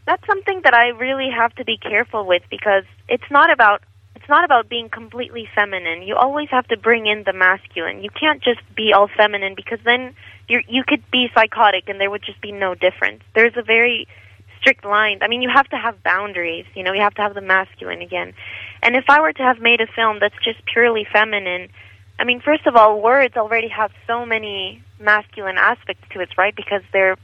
that's 0.07 0.25
something 0.25 0.61
that 0.63 0.73
I 0.73 0.87
really 0.89 1.29
have 1.29 1.53
to 1.55 1.63
be 1.65 1.77
careful 1.77 2.25
with 2.25 2.41
because 2.49 2.85
it's 3.07 3.29
not 3.29 3.51
about 3.51 3.83
not 4.31 4.43
about 4.43 4.67
being 4.69 4.89
completely 4.89 5.47
feminine. 5.53 6.01
You 6.01 6.15
always 6.15 6.49
have 6.49 6.67
to 6.69 6.77
bring 6.77 7.05
in 7.05 7.23
the 7.23 7.33
masculine. 7.33 8.01
You 8.03 8.09
can't 8.09 8.41
just 8.41 8.61
be 8.75 8.93
all 8.93 9.09
feminine 9.15 9.53
because 9.55 9.79
then 9.85 10.15
you 10.47 10.61
you 10.67 10.83
could 10.83 11.03
be 11.11 11.29
psychotic 11.35 11.83
and 11.87 12.01
there 12.01 12.09
would 12.09 12.23
just 12.23 12.41
be 12.41 12.51
no 12.51 12.73
difference. 12.73 13.21
There's 13.35 13.55
a 13.55 13.61
very 13.61 14.07
strict 14.59 14.85
line. 14.85 15.19
I 15.21 15.27
mean, 15.27 15.41
you 15.41 15.49
have 15.53 15.67
to 15.69 15.75
have 15.75 16.01
boundaries. 16.03 16.65
You 16.73 16.83
know, 16.83 16.93
you 16.93 17.01
have 17.01 17.15
to 17.15 17.21
have 17.21 17.33
the 17.33 17.41
masculine 17.41 18.01
again. 18.01 18.33
And 18.81 18.95
if 18.95 19.05
I 19.09 19.19
were 19.21 19.33
to 19.33 19.43
have 19.43 19.59
made 19.59 19.81
a 19.81 19.87
film 19.87 20.17
that's 20.21 20.35
just 20.43 20.59
purely 20.65 21.05
feminine, 21.11 21.69
I 22.19 22.23
mean, 22.23 22.39
first 22.39 22.65
of 22.67 22.75
all, 22.75 23.01
words 23.01 23.35
already 23.35 23.67
have 23.69 23.91
so 24.07 24.25
many 24.25 24.83
masculine 24.99 25.57
aspects 25.57 26.03
to 26.13 26.21
it, 26.21 26.29
right? 26.37 26.55
Because 26.55 26.83
they're, 26.93 27.17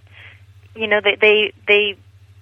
you 0.76 0.88
know, 0.88 1.00
they 1.04 1.16
they 1.16 1.54
they 1.68 1.98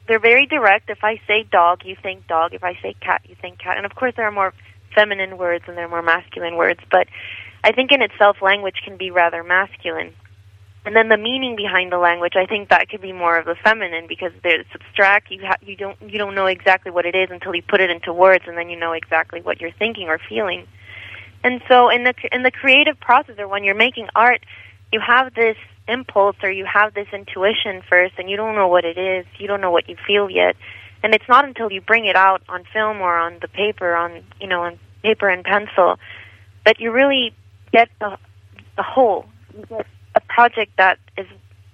they're 0.07 0.19
very 0.19 0.45
direct. 0.45 0.89
If 0.89 1.03
I 1.03 1.19
say 1.27 1.43
dog, 1.51 1.81
you 1.85 1.95
think 2.01 2.27
dog. 2.27 2.53
If 2.53 2.63
I 2.63 2.77
say 2.81 2.95
cat, 3.01 3.21
you 3.27 3.35
think 3.41 3.59
cat. 3.59 3.77
And 3.77 3.85
of 3.85 3.95
course, 3.95 4.13
there 4.15 4.25
are 4.25 4.31
more 4.31 4.53
feminine 4.93 5.37
words 5.37 5.65
and 5.67 5.77
there 5.77 5.85
are 5.85 5.89
more 5.89 6.01
masculine 6.01 6.55
words. 6.55 6.79
But 6.91 7.07
I 7.63 7.71
think 7.71 7.91
in 7.91 8.01
itself, 8.01 8.37
language 8.41 8.81
can 8.83 8.97
be 8.97 9.11
rather 9.11 9.43
masculine. 9.43 10.13
And 10.85 10.95
then 10.95 11.09
the 11.09 11.17
meaning 11.17 11.55
behind 11.55 11.91
the 11.91 11.97
language, 11.97 12.33
I 12.35 12.45
think 12.45 12.69
that 12.69 12.89
could 12.89 13.01
be 13.01 13.11
more 13.11 13.37
of 13.37 13.45
the 13.45 13.55
feminine 13.55 14.05
because 14.07 14.31
it's 14.43 14.69
abstract. 14.75 15.31
You 15.31 15.41
ha- 15.43 15.57
you 15.61 15.75
don't 15.75 15.99
you 15.99 16.19
don't 16.19 16.35
know 16.35 16.45
exactly 16.45 16.91
what 16.91 17.07
it 17.07 17.15
is 17.15 17.29
until 17.31 17.55
you 17.55 17.63
put 17.63 17.81
it 17.81 17.89
into 17.89 18.13
words, 18.13 18.43
and 18.47 18.55
then 18.55 18.69
you 18.69 18.77
know 18.77 18.91
exactly 18.91 19.41
what 19.41 19.59
you're 19.59 19.71
thinking 19.71 20.09
or 20.09 20.19
feeling. 20.29 20.67
And 21.43 21.59
so 21.67 21.89
in 21.89 22.03
the 22.03 22.13
in 22.31 22.43
the 22.43 22.51
creative 22.51 22.99
process, 22.99 23.39
or 23.39 23.47
when 23.47 23.63
you're 23.63 23.73
making 23.73 24.09
art, 24.15 24.45
you 24.91 24.99
have 24.99 25.33
this 25.33 25.57
impulse 25.87 26.35
or 26.43 26.51
you 26.51 26.65
have 26.65 26.93
this 26.93 27.07
intuition 27.13 27.81
first 27.89 28.15
and 28.17 28.29
you 28.29 28.37
don't 28.37 28.55
know 28.55 28.67
what 28.67 28.85
it 28.85 28.97
is, 28.97 29.25
you 29.37 29.47
don't 29.47 29.61
know 29.61 29.71
what 29.71 29.87
you 29.89 29.95
feel 30.07 30.29
yet. 30.29 30.55
And 31.03 31.13
it's 31.13 31.27
not 31.29 31.45
until 31.45 31.71
you 31.71 31.81
bring 31.81 32.05
it 32.05 32.15
out 32.15 32.41
on 32.49 32.63
film 32.73 32.99
or 33.01 33.15
on 33.15 33.37
the 33.41 33.47
paper, 33.47 33.95
on 33.95 34.23
you 34.41 34.47
know, 34.47 34.63
on 34.63 34.79
paper 35.03 35.29
and 35.29 35.43
pencil, 35.43 35.99
that 36.65 36.79
you 36.79 36.91
really 36.91 37.33
get 37.71 37.89
the 37.99 38.17
the 38.75 38.83
whole. 38.83 39.25
You 39.55 39.65
get 39.67 39.85
a 40.15 40.21
project 40.21 40.71
that 40.77 40.97
is 41.17 41.27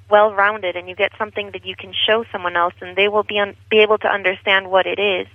well 0.09 0.33
rounded 0.33 0.75
and 0.75 0.89
you 0.89 0.95
get 0.95 1.11
something 1.17 1.51
that 1.53 1.65
you 1.65 1.75
can 1.75 1.93
show 1.93 2.25
someone 2.31 2.57
else 2.57 2.73
and 2.81 2.95
they 2.97 3.07
will 3.07 3.23
be 3.23 3.39
un- 3.39 3.55
be 3.69 3.79
able 3.79 3.97
to 3.99 4.07
understand 4.07 4.69
what 4.69 4.85
it 4.85 4.99
is. 4.99 5.27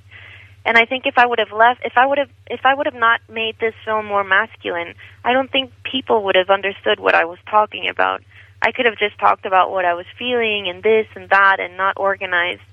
And 0.67 0.77
I 0.77 0.85
think 0.85 1.07
if 1.07 1.17
I 1.17 1.25
would 1.27 1.39
have 1.39 1.53
left, 1.53 1.81
if 1.85 1.93
I 1.97 2.05
would 2.07 2.19
have, 2.19 2.29
if 2.49 2.61
I 2.65 2.75
would 2.75 2.87
have 2.87 2.95
not 2.95 3.21
made 3.29 3.57
this 3.61 3.75
film 3.85 4.07
more 4.07 4.25
masculine, 4.25 4.95
I 5.25 5.33
don't 5.33 5.51
think 5.51 5.73
people 5.91 6.25
would 6.25 6.35
have 6.35 6.51
understood 6.51 6.99
what 6.99 7.15
I 7.15 7.25
was 7.25 7.39
talking 7.49 7.89
about. 7.89 8.21
I 8.67 8.73
could 8.73 8.85
have 8.85 8.99
just 8.99 9.17
talked 9.21 9.47
about 9.47 9.71
what 9.71 9.85
I 9.85 9.95
was 9.95 10.07
feeling 10.19 10.67
and 10.69 10.83
this 10.83 11.07
and 11.15 11.31
that 11.31 11.61
and 11.61 11.77
not 11.77 11.97
organized 11.97 12.67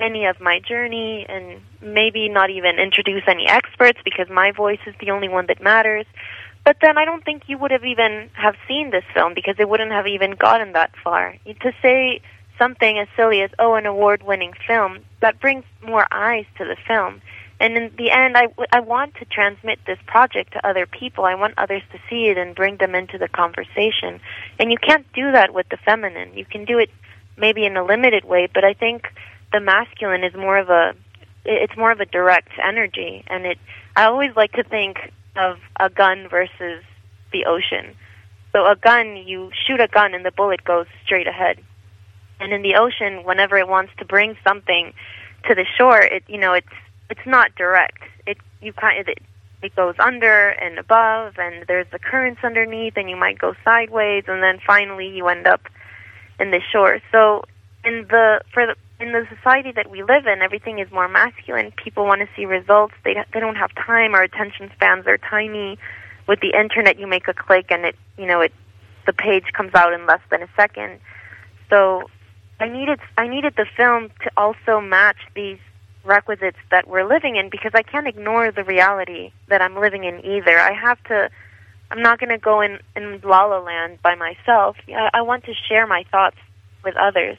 any 0.00 0.24
of 0.24 0.40
my 0.40 0.58
journey 0.58 1.24
and 1.28 1.60
maybe 1.80 2.28
not 2.28 2.50
even 2.50 2.80
introduce 2.80 3.22
any 3.28 3.46
experts 3.48 4.00
because 4.04 4.28
my 4.28 4.50
voice 4.50 4.80
is 4.88 4.94
the 4.98 5.12
only 5.12 5.28
one 5.28 5.46
that 5.46 5.62
matters. 5.62 6.04
But 6.64 6.78
then 6.82 6.98
I 6.98 7.04
don't 7.04 7.24
think 7.24 7.44
you 7.46 7.58
would 7.58 7.70
have 7.70 7.84
even 7.84 8.28
have 8.32 8.56
seen 8.66 8.90
this 8.90 9.04
film 9.14 9.32
because 9.32 9.54
it 9.60 9.68
wouldn't 9.68 9.92
have 9.92 10.08
even 10.08 10.32
gotten 10.32 10.72
that 10.72 10.90
far. 11.04 11.36
To 11.46 11.72
say 11.80 12.22
something 12.58 12.98
as 12.98 13.06
silly 13.14 13.40
as 13.40 13.50
oh 13.60 13.74
an 13.74 13.86
award-winning 13.86 14.54
film 14.66 14.98
that 15.20 15.40
brings 15.40 15.64
more 15.80 16.08
eyes 16.10 16.46
to 16.58 16.64
the 16.64 16.76
film 16.88 17.22
and 17.60 17.76
in 17.76 17.92
the 17.96 18.10
end 18.10 18.36
I, 18.36 18.48
I 18.72 18.80
want 18.80 19.14
to 19.16 19.24
transmit 19.26 19.78
this 19.86 19.98
project 20.06 20.52
to 20.54 20.66
other 20.66 20.86
people. 20.86 21.24
I 21.24 21.34
want 21.34 21.54
others 21.56 21.82
to 21.92 21.98
see 22.08 22.26
it 22.26 22.38
and 22.38 22.54
bring 22.54 22.78
them 22.78 22.94
into 22.94 23.18
the 23.18 23.28
conversation. 23.28 24.20
And 24.58 24.72
you 24.72 24.78
can't 24.78 25.06
do 25.12 25.30
that 25.32 25.54
with 25.54 25.68
the 25.68 25.76
feminine. 25.76 26.36
You 26.36 26.44
can 26.44 26.64
do 26.64 26.78
it 26.78 26.90
maybe 27.36 27.64
in 27.64 27.76
a 27.76 27.84
limited 27.84 28.24
way 28.24 28.46
but 28.52 28.64
i 28.64 28.74
think 28.74 29.06
the 29.52 29.60
masculine 29.60 30.24
is 30.24 30.34
more 30.34 30.58
of 30.58 30.68
a 30.68 30.94
it's 31.44 31.76
more 31.76 31.90
of 31.90 32.00
a 32.00 32.06
direct 32.06 32.50
energy. 32.62 33.24
And 33.26 33.46
it 33.46 33.58
i 33.96 34.04
always 34.04 34.34
like 34.36 34.52
to 34.52 34.64
think 34.64 34.98
of 35.36 35.58
a 35.78 35.88
gun 35.88 36.28
versus 36.28 36.82
the 37.32 37.44
ocean. 37.46 37.94
So 38.52 38.66
a 38.66 38.76
gun 38.76 39.16
you 39.16 39.50
shoot 39.66 39.80
a 39.80 39.88
gun 39.88 40.14
and 40.14 40.24
the 40.24 40.32
bullet 40.32 40.64
goes 40.64 40.86
straight 41.04 41.26
ahead. 41.26 41.58
And 42.40 42.52
in 42.52 42.62
the 42.62 42.76
ocean 42.76 43.24
whenever 43.24 43.56
it 43.56 43.68
wants 43.68 43.92
to 43.98 44.04
bring 44.04 44.36
something 44.46 44.92
to 45.48 45.54
the 45.54 45.64
shore 45.78 46.00
it 46.00 46.22
you 46.28 46.38
know 46.38 46.52
it's 46.52 46.68
it's 47.10 47.26
not 47.26 47.54
direct. 47.56 48.02
It 48.26 48.38
you 48.62 48.72
kind 48.72 49.00
of 49.00 49.08
it, 49.08 49.18
it 49.62 49.76
goes 49.76 49.94
under 49.98 50.48
and 50.48 50.78
above 50.78 51.34
and 51.38 51.64
there's 51.68 51.86
the 51.92 51.98
currents 51.98 52.40
underneath 52.42 52.94
and 52.96 53.10
you 53.10 53.16
might 53.16 53.38
go 53.38 53.54
sideways 53.64 54.24
and 54.26 54.42
then 54.42 54.58
finally 54.66 55.08
you 55.08 55.28
end 55.28 55.46
up 55.46 55.62
in 56.38 56.50
the 56.50 56.60
shore. 56.72 57.00
So 57.12 57.44
in 57.84 58.06
the 58.08 58.40
for 58.52 58.66
the 58.66 58.76
in 59.04 59.12
the 59.12 59.26
society 59.34 59.72
that 59.72 59.90
we 59.90 60.02
live 60.02 60.26
in 60.26 60.42
everything 60.42 60.78
is 60.78 60.90
more 60.92 61.08
masculine. 61.08 61.72
People 61.72 62.04
want 62.04 62.20
to 62.20 62.28
see 62.36 62.46
results. 62.46 62.94
They 63.04 63.16
they 63.34 63.40
don't 63.40 63.56
have 63.56 63.74
time. 63.74 64.14
Our 64.14 64.22
attention 64.22 64.70
spans 64.74 65.06
are 65.06 65.18
tiny. 65.18 65.78
With 66.26 66.40
the 66.40 66.52
internet 66.58 66.98
you 66.98 67.06
make 67.06 67.28
a 67.28 67.34
click 67.34 67.66
and 67.70 67.84
it 67.84 67.96
you 68.16 68.26
know 68.26 68.40
it 68.40 68.52
the 69.06 69.12
page 69.12 69.46
comes 69.52 69.74
out 69.74 69.92
in 69.92 70.06
less 70.06 70.20
than 70.30 70.42
a 70.42 70.48
second. 70.56 71.00
So 71.68 72.08
I 72.60 72.68
needed 72.68 73.00
I 73.16 73.26
needed 73.26 73.54
the 73.56 73.66
film 73.76 74.10
to 74.22 74.30
also 74.36 74.80
match 74.80 75.16
these 75.34 75.58
requisites 76.04 76.58
that 76.70 76.88
we're 76.88 77.06
living 77.06 77.36
in 77.36 77.50
because 77.50 77.72
I 77.74 77.82
can't 77.82 78.06
ignore 78.06 78.50
the 78.50 78.64
reality 78.64 79.32
that 79.48 79.60
I'm 79.60 79.78
living 79.78 80.04
in 80.04 80.24
either. 80.24 80.58
I 80.58 80.72
have 80.72 81.02
to 81.04 81.30
I'm 81.90 82.02
not 82.02 82.20
going 82.20 82.30
to 82.30 82.38
go 82.38 82.60
in 82.60 82.78
in 82.94 83.20
la 83.24 83.44
la 83.46 83.58
land 83.58 83.98
by 84.02 84.14
myself. 84.14 84.76
I, 84.88 85.10
I 85.14 85.22
want 85.22 85.44
to 85.44 85.52
share 85.68 85.86
my 85.86 86.04
thoughts 86.10 86.36
with 86.84 86.94
others. 86.96 87.36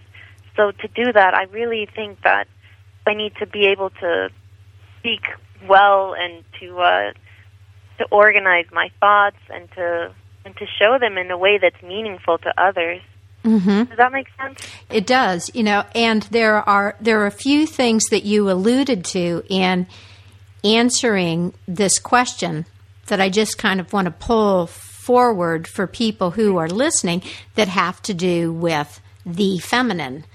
So 0.55 0.71
to 0.71 0.87
do 0.89 1.13
that, 1.13 1.33
I 1.33 1.43
really 1.43 1.87
think 1.95 2.21
that 2.23 2.47
I 3.07 3.13
need 3.13 3.33
to 3.39 3.47
be 3.47 3.67
able 3.67 3.89
to 4.01 4.29
speak 4.99 5.21
well 5.67 6.13
and 6.13 6.43
to 6.59 6.79
uh, 6.79 7.11
to 7.99 8.05
organize 8.11 8.65
my 8.71 8.89
thoughts 8.99 9.37
and 9.49 9.71
to 9.71 10.13
and 10.43 10.55
to 10.57 10.65
show 10.79 10.97
them 10.99 11.17
in 11.17 11.31
a 11.31 11.37
way 11.37 11.57
that's 11.61 11.81
meaningful 11.81 12.37
to 12.39 12.53
others. 12.61 13.01
Mm-hmm. 13.43 13.83
Does 13.83 13.97
that 13.97 14.11
make 14.11 14.27
sense? 14.39 14.59
It 14.89 15.07
does. 15.07 15.49
You 15.53 15.63
know, 15.63 15.83
and 15.95 16.23
there 16.23 16.57
are 16.57 16.95
there 17.01 17.21
are 17.21 17.27
a 17.27 17.31
few 17.31 17.65
things 17.65 18.03
that 18.11 18.23
you 18.23 18.49
alluded 18.49 19.03
to 19.05 19.43
in 19.49 19.87
answering 20.63 21.53
this 21.67 21.97
question 21.97 22.65
that 23.07 23.19
I 23.19 23.29
just 23.29 23.57
kind 23.57 23.79
of 23.79 23.91
want 23.93 24.05
to 24.05 24.11
pull 24.11 24.67
forward 24.67 25.67
for 25.67 25.87
people 25.87 26.31
who 26.31 26.57
are 26.57 26.69
listening 26.69 27.23
that 27.55 27.67
have 27.67 28.01
to 28.03 28.13
do 28.13 28.53
with 28.53 29.01
the 29.25 29.57
feminine 29.59 30.25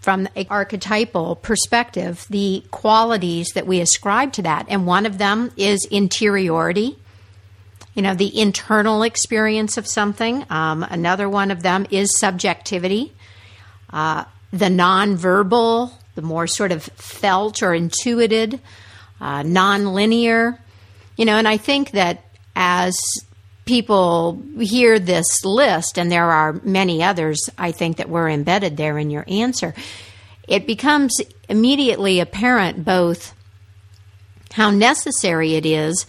from 0.00 0.28
an 0.34 0.46
archetypal 0.50 1.36
perspective, 1.36 2.26
the 2.30 2.64
qualities 2.70 3.48
that 3.54 3.66
we 3.66 3.80
ascribe 3.80 4.32
to 4.32 4.42
that. 4.42 4.66
And 4.68 4.86
one 4.86 5.06
of 5.06 5.18
them 5.18 5.52
is 5.56 5.86
interiority 5.90 6.98
you 7.98 8.02
know, 8.02 8.14
the 8.14 8.40
internal 8.40 9.02
experience 9.02 9.76
of 9.76 9.84
something. 9.84 10.46
Um, 10.50 10.84
another 10.84 11.28
one 11.28 11.50
of 11.50 11.64
them 11.64 11.84
is 11.90 12.16
subjectivity. 12.16 13.12
Uh, 13.90 14.22
the 14.52 14.66
nonverbal, 14.66 15.90
the 16.14 16.22
more 16.22 16.46
sort 16.46 16.70
of 16.70 16.84
felt 16.84 17.60
or 17.60 17.74
intuited, 17.74 18.60
uh, 19.20 19.42
nonlinear. 19.42 20.60
You 21.16 21.24
know, 21.24 21.38
and 21.38 21.48
I 21.48 21.56
think 21.56 21.90
that 21.90 22.22
as 22.54 22.96
people 23.64 24.40
hear 24.60 25.00
this 25.00 25.44
list, 25.44 25.98
and 25.98 26.12
there 26.12 26.30
are 26.30 26.52
many 26.62 27.02
others, 27.02 27.50
I 27.58 27.72
think 27.72 27.96
that 27.96 28.08
were 28.08 28.28
embedded 28.28 28.76
there 28.76 28.96
in 28.96 29.10
your 29.10 29.24
answer, 29.26 29.74
it 30.46 30.68
becomes 30.68 31.20
immediately 31.48 32.20
apparent 32.20 32.84
both 32.84 33.34
how 34.52 34.70
necessary 34.70 35.56
it 35.56 35.66
is 35.66 36.06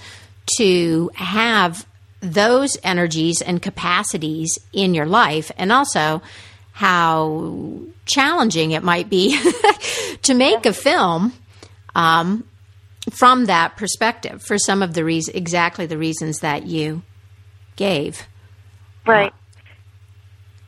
to 0.58 1.12
have 1.16 1.86
those 2.22 2.78
energies 2.84 3.42
and 3.42 3.62
capacities 3.62 4.58
in 4.74 4.94
your 4.94 5.06
life, 5.06 5.52
and 5.58 5.72
also 5.72 6.22
how 6.74 7.80
challenging 8.06 8.72
it 8.72 8.84
might 8.84 9.10
be 9.10 9.40
to 10.22 10.34
make 10.34 10.66
a 10.66 10.74
film 10.74 11.34
um, 11.96 12.46
from 13.12 13.46
that 13.46 13.78
perspective 13.78 14.42
for 14.42 14.58
some 14.58 14.82
of 14.82 14.94
the 14.94 15.04
reasons, 15.04 15.36
exactly 15.36 15.86
the 15.86 15.98
reasons 15.98 16.40
that 16.40 16.66
you 16.66 17.02
gave. 17.76 18.28
Right. 19.06 19.32
Uh, 19.32 19.36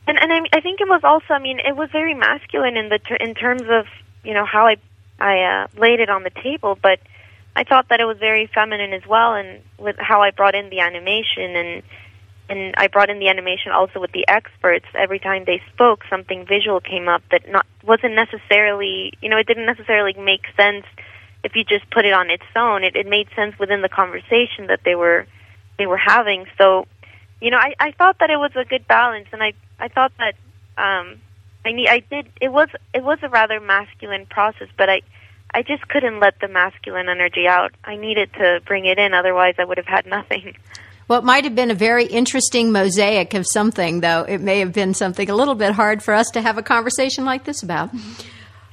and 0.08 0.18
and 0.18 0.32
I, 0.32 0.58
I 0.58 0.60
think 0.60 0.80
it 0.80 0.88
was 0.88 1.02
also. 1.04 1.34
I 1.34 1.38
mean, 1.38 1.60
it 1.60 1.76
was 1.76 1.88
very 1.92 2.14
masculine 2.14 2.76
in 2.76 2.88
the 2.88 2.98
ter- 2.98 3.16
in 3.16 3.34
terms 3.34 3.62
of 3.62 3.86
you 4.24 4.34
know 4.34 4.44
how 4.44 4.66
I 4.66 4.76
I 5.20 5.42
uh, 5.42 5.66
laid 5.80 6.00
it 6.00 6.10
on 6.10 6.24
the 6.24 6.30
table, 6.30 6.76
but 6.80 6.98
I 7.54 7.64
thought 7.64 7.88
that 7.90 8.00
it 8.00 8.06
was 8.06 8.18
very 8.18 8.46
feminine 8.46 8.92
as 8.92 9.06
well, 9.06 9.34
and 9.34 9.60
with 9.78 9.96
how 9.98 10.22
I 10.22 10.30
brought 10.30 10.54
in 10.54 10.70
the 10.70 10.80
animation 10.80 11.56
and 11.56 11.82
and 12.48 12.74
I 12.76 12.88
brought 12.88 13.08
in 13.08 13.18
the 13.18 13.28
animation 13.28 13.72
also 13.72 14.00
with 14.00 14.12
the 14.12 14.26
experts. 14.28 14.84
Every 14.94 15.18
time 15.18 15.44
they 15.46 15.62
spoke, 15.72 16.02
something 16.10 16.44
visual 16.46 16.80
came 16.80 17.08
up 17.08 17.22
that 17.30 17.48
not 17.48 17.66
wasn't 17.82 18.14
necessarily 18.14 19.12
you 19.20 19.28
know 19.28 19.36
it 19.36 19.46
didn't 19.46 19.66
necessarily 19.66 20.14
make 20.14 20.42
sense 20.56 20.84
if 21.44 21.56
you 21.56 21.64
just 21.64 21.88
put 21.90 22.04
it 22.04 22.12
on 22.12 22.30
its 22.30 22.44
own. 22.56 22.84
It, 22.84 22.96
it 22.96 23.06
made 23.06 23.28
sense 23.36 23.58
within 23.58 23.82
the 23.82 23.88
conversation 23.88 24.68
that 24.68 24.80
they 24.84 24.94
were 24.94 25.26
they 25.78 25.86
were 25.86 25.98
having. 25.98 26.46
So 26.56 26.86
you 27.40 27.50
know 27.50 27.58
I, 27.58 27.74
I 27.78 27.92
thought 27.92 28.18
that 28.20 28.30
it 28.30 28.38
was 28.38 28.52
a 28.56 28.64
good 28.64 28.88
balance, 28.88 29.28
and 29.32 29.42
I 29.42 29.52
I 29.78 29.88
thought 29.88 30.12
that 30.18 30.34
um, 30.78 31.20
I 31.66 31.72
need 31.72 31.88
I 31.88 32.00
did 32.00 32.28
it 32.40 32.50
was 32.50 32.68
it 32.94 33.04
was 33.04 33.18
a 33.22 33.28
rather 33.28 33.60
masculine 33.60 34.24
process, 34.26 34.68
but 34.78 34.88
I 34.88 35.02
I 35.54 35.62
just 35.62 35.86
couldn't 35.88 36.20
let 36.20 36.40
the 36.40 36.48
masculine 36.48 37.08
energy 37.08 37.46
out. 37.46 37.72
I 37.84 37.96
needed 37.96 38.32
to 38.34 38.60
bring 38.66 38.86
it 38.86 38.98
in, 38.98 39.12
otherwise, 39.12 39.54
I 39.58 39.64
would 39.64 39.76
have 39.76 39.86
had 39.86 40.06
nothing. 40.06 40.56
Well, 41.08 41.18
it 41.18 41.24
might 41.24 41.44
have 41.44 41.54
been 41.54 41.70
a 41.70 41.74
very 41.74 42.06
interesting 42.06 42.72
mosaic 42.72 43.34
of 43.34 43.46
something, 43.46 44.00
though. 44.00 44.22
It 44.22 44.38
may 44.38 44.60
have 44.60 44.72
been 44.72 44.94
something 44.94 45.28
a 45.28 45.34
little 45.34 45.54
bit 45.54 45.72
hard 45.72 46.02
for 46.02 46.14
us 46.14 46.30
to 46.30 46.40
have 46.40 46.56
a 46.56 46.62
conversation 46.62 47.24
like 47.24 47.44
this 47.44 47.62
about. 47.62 47.90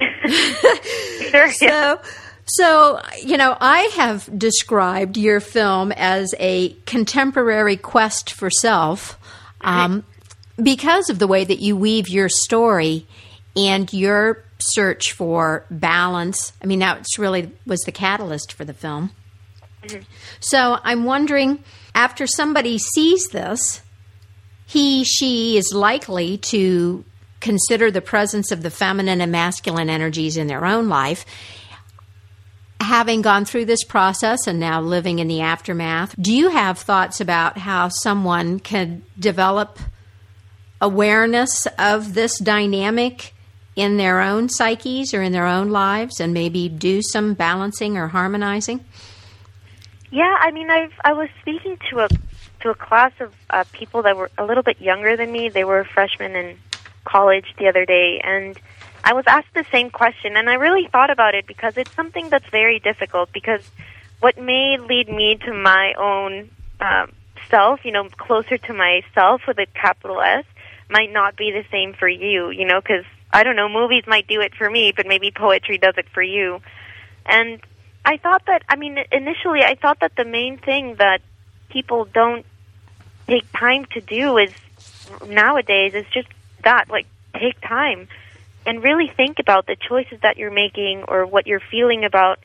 sure, 0.00 1.52
so, 1.52 1.66
yeah. 1.66 1.96
so, 2.46 3.00
you 3.22 3.36
know, 3.36 3.54
I 3.60 3.90
have 3.96 4.38
described 4.38 5.18
your 5.18 5.40
film 5.40 5.92
as 5.92 6.34
a 6.38 6.70
contemporary 6.86 7.76
quest 7.76 8.32
for 8.32 8.48
self 8.48 9.18
um, 9.60 10.04
because 10.62 11.10
of 11.10 11.18
the 11.18 11.26
way 11.26 11.44
that 11.44 11.58
you 11.58 11.76
weave 11.76 12.08
your 12.08 12.30
story 12.30 13.06
and 13.56 13.92
your 13.92 14.44
search 14.58 15.12
for 15.12 15.64
balance. 15.70 16.52
I 16.62 16.66
mean, 16.66 16.80
that's 16.80 17.18
really 17.18 17.52
was 17.66 17.80
the 17.80 17.92
catalyst 17.92 18.52
for 18.52 18.64
the 18.64 18.74
film. 18.74 19.10
Mm-hmm. 19.82 20.02
So 20.40 20.78
I'm 20.82 21.04
wondering, 21.04 21.62
after 21.94 22.26
somebody 22.26 22.78
sees 22.78 23.28
this, 23.28 23.82
he, 24.66 25.04
she 25.04 25.56
is 25.56 25.72
likely 25.72 26.38
to 26.38 27.04
consider 27.40 27.90
the 27.90 28.02
presence 28.02 28.52
of 28.52 28.62
the 28.62 28.70
feminine 28.70 29.20
and 29.20 29.32
masculine 29.32 29.90
energies 29.90 30.36
in 30.36 30.46
their 30.46 30.64
own 30.64 30.88
life. 30.88 31.24
Having 32.80 33.22
gone 33.22 33.44
through 33.44 33.64
this 33.64 33.84
process 33.84 34.46
and 34.46 34.60
now 34.60 34.80
living 34.80 35.18
in 35.18 35.28
the 35.28 35.40
aftermath, 35.40 36.14
do 36.20 36.32
you 36.34 36.50
have 36.50 36.78
thoughts 36.78 37.20
about 37.20 37.58
how 37.58 37.88
someone 37.88 38.60
can 38.60 39.02
develop 39.18 39.78
awareness 40.80 41.66
of 41.78 42.14
this 42.14 42.38
dynamic 42.38 43.34
in 43.80 43.96
their 43.96 44.20
own 44.20 44.48
psyches 44.50 45.14
or 45.14 45.22
in 45.22 45.32
their 45.32 45.46
own 45.46 45.70
lives 45.70 46.20
and 46.20 46.34
maybe 46.34 46.68
do 46.68 47.00
some 47.02 47.32
balancing 47.32 47.96
or 47.96 48.08
harmonizing? 48.08 48.84
Yeah, 50.10 50.36
I 50.38 50.50
mean, 50.50 50.70
I've 50.70 50.92
I 51.04 51.12
was 51.14 51.28
speaking 51.40 51.78
to 51.90 52.00
a 52.00 52.08
to 52.60 52.70
a 52.70 52.74
class 52.74 53.12
of 53.20 53.32
uh, 53.48 53.64
people 53.72 54.02
that 54.02 54.16
were 54.16 54.30
a 54.36 54.44
little 54.44 54.62
bit 54.62 54.80
younger 54.80 55.16
than 55.16 55.32
me. 55.32 55.48
They 55.48 55.64
were 55.64 55.84
freshmen 55.84 56.36
in 56.36 56.58
college 57.04 57.46
the 57.58 57.68
other 57.68 57.86
day, 57.86 58.20
and 58.22 58.58
I 59.02 59.14
was 59.14 59.24
asked 59.26 59.54
the 59.54 59.64
same 59.72 59.90
question, 59.90 60.36
and 60.36 60.50
I 60.50 60.54
really 60.54 60.86
thought 60.88 61.10
about 61.10 61.34
it 61.34 61.46
because 61.46 61.76
it's 61.76 61.94
something 61.94 62.28
that's 62.28 62.48
very 62.50 62.80
difficult. 62.80 63.32
Because 63.32 63.62
what 64.20 64.36
may 64.36 64.76
lead 64.76 65.08
me 65.08 65.36
to 65.46 65.54
my 65.54 65.94
own 65.94 66.50
um, 66.80 67.12
self, 67.48 67.84
you 67.84 67.92
know, 67.92 68.08
closer 68.10 68.58
to 68.58 68.74
myself 68.74 69.42
with 69.48 69.58
a 69.58 69.66
capital 69.74 70.20
S, 70.20 70.44
might 70.90 71.12
not 71.12 71.36
be 71.36 71.50
the 71.52 71.64
same 71.70 71.94
for 71.94 72.08
you, 72.08 72.50
you 72.50 72.66
know, 72.66 72.80
because 72.80 73.04
I 73.32 73.44
don't 73.44 73.56
know, 73.56 73.68
movies 73.68 74.04
might 74.06 74.26
do 74.26 74.40
it 74.40 74.54
for 74.54 74.68
me, 74.68 74.92
but 74.94 75.06
maybe 75.06 75.30
poetry 75.30 75.78
does 75.78 75.94
it 75.96 76.06
for 76.12 76.22
you. 76.22 76.60
And 77.26 77.60
I 78.04 78.16
thought 78.16 78.46
that, 78.46 78.62
I 78.68 78.76
mean, 78.76 78.98
initially 79.12 79.60
I 79.62 79.76
thought 79.76 80.00
that 80.00 80.16
the 80.16 80.24
main 80.24 80.58
thing 80.58 80.96
that 80.96 81.20
people 81.68 82.06
don't 82.06 82.44
take 83.26 83.50
time 83.52 83.84
to 83.92 84.00
do 84.00 84.36
is 84.38 84.50
nowadays 85.28 85.94
is 85.94 86.06
just 86.12 86.28
that, 86.64 86.90
like, 86.90 87.06
take 87.38 87.60
time 87.60 88.08
and 88.66 88.82
really 88.82 89.08
think 89.08 89.38
about 89.38 89.66
the 89.66 89.76
choices 89.76 90.18
that 90.22 90.36
you're 90.36 90.50
making 90.50 91.04
or 91.06 91.24
what 91.26 91.46
you're 91.46 91.62
feeling 91.70 92.04
about 92.04 92.38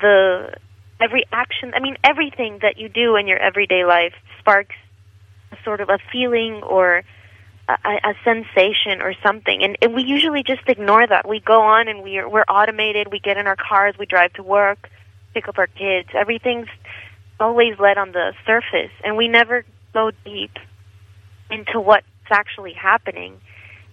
the 0.00 0.54
every 1.00 1.24
action. 1.32 1.72
I 1.74 1.80
mean, 1.80 1.96
everything 2.04 2.58
that 2.62 2.78
you 2.78 2.88
do 2.88 3.16
in 3.16 3.26
your 3.26 3.38
everyday 3.38 3.84
life 3.84 4.14
sparks 4.38 4.76
sort 5.64 5.80
of 5.80 5.88
a 5.88 5.98
feeling 6.10 6.62
or 6.62 7.02
a, 7.68 7.74
a 8.10 8.14
sensation 8.24 9.02
or 9.02 9.14
something, 9.22 9.62
and, 9.62 9.76
and 9.82 9.94
we 9.94 10.02
usually 10.02 10.42
just 10.42 10.62
ignore 10.66 11.06
that. 11.06 11.28
We 11.28 11.40
go 11.40 11.60
on 11.60 11.88
and 11.88 12.02
we're 12.02 12.28
we're 12.28 12.44
automated. 12.48 13.08
We 13.12 13.20
get 13.20 13.36
in 13.36 13.46
our 13.46 13.56
cars, 13.56 13.94
we 13.98 14.06
drive 14.06 14.32
to 14.34 14.42
work, 14.42 14.88
pick 15.34 15.48
up 15.48 15.58
our 15.58 15.66
kids. 15.66 16.08
Everything's 16.14 16.68
always 17.38 17.78
led 17.78 17.98
on 17.98 18.12
the 18.12 18.32
surface, 18.46 18.92
and 19.04 19.16
we 19.16 19.28
never 19.28 19.64
go 19.92 20.10
deep 20.24 20.52
into 21.50 21.80
what's 21.80 22.06
actually 22.30 22.72
happening. 22.72 23.40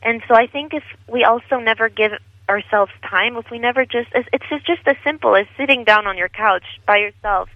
And 0.02 0.22
so 0.28 0.36
I 0.36 0.48
think 0.48 0.74
if 0.74 0.84
we 1.12 1.24
also 1.24 1.60
never 1.60 1.90
give 1.90 2.12
ourselves 2.48 2.92
time, 3.02 3.38
if 3.38 3.50
we 3.50 3.60
never 3.60 3.86
just, 3.86 4.10
it's 4.14 4.66
just 4.66 4.82
as 4.86 4.96
simple 5.04 5.36
as 5.36 5.48
sitting 5.58 5.84
down 5.84 6.06
on 6.06 6.18
your 6.18 6.30
couch 6.30 6.64
by 6.86 6.98
yourself 6.98 7.50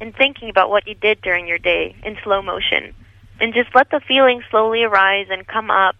and 0.00 0.14
thinking 0.14 0.48
about 0.48 0.70
what 0.70 0.86
you 0.86 0.94
did 0.94 1.20
during 1.22 1.48
your 1.48 1.58
day 1.58 1.96
in 2.04 2.16
slow 2.22 2.40
motion 2.40 2.94
and 3.40 3.54
just 3.54 3.74
let 3.74 3.90
the 3.90 4.00
feelings 4.00 4.44
slowly 4.50 4.82
arise 4.82 5.26
and 5.30 5.46
come 5.46 5.70
up. 5.70 5.96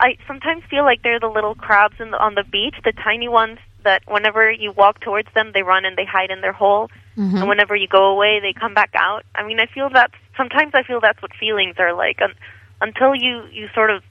I 0.00 0.16
sometimes 0.26 0.62
feel 0.70 0.84
like 0.84 1.02
they're 1.02 1.20
the 1.20 1.28
little 1.28 1.54
crabs 1.54 1.96
in 2.00 2.10
the, 2.10 2.18
on 2.18 2.34
the 2.34 2.44
beach, 2.44 2.74
the 2.84 2.92
tiny 2.92 3.28
ones 3.28 3.58
that 3.82 4.02
whenever 4.06 4.50
you 4.50 4.72
walk 4.72 5.00
towards 5.00 5.28
them, 5.34 5.52
they 5.52 5.62
run 5.62 5.84
and 5.84 5.96
they 5.96 6.06
hide 6.06 6.30
in 6.30 6.40
their 6.40 6.52
hole, 6.52 6.90
mm-hmm. 7.16 7.36
and 7.36 7.48
whenever 7.48 7.76
you 7.76 7.86
go 7.86 8.06
away, 8.06 8.40
they 8.40 8.52
come 8.52 8.72
back 8.74 8.90
out. 8.94 9.24
I 9.34 9.46
mean, 9.46 9.60
I 9.60 9.66
feel 9.66 9.90
that 9.90 10.10
sometimes 10.36 10.72
I 10.74 10.82
feel 10.82 11.00
that's 11.00 11.20
what 11.20 11.32
feelings 11.38 11.76
are 11.78 11.94
like. 11.94 12.20
Un- 12.22 12.34
until 12.80 13.14
you 13.14 13.44
you 13.52 13.68
sort 13.74 13.90
of 13.90 14.02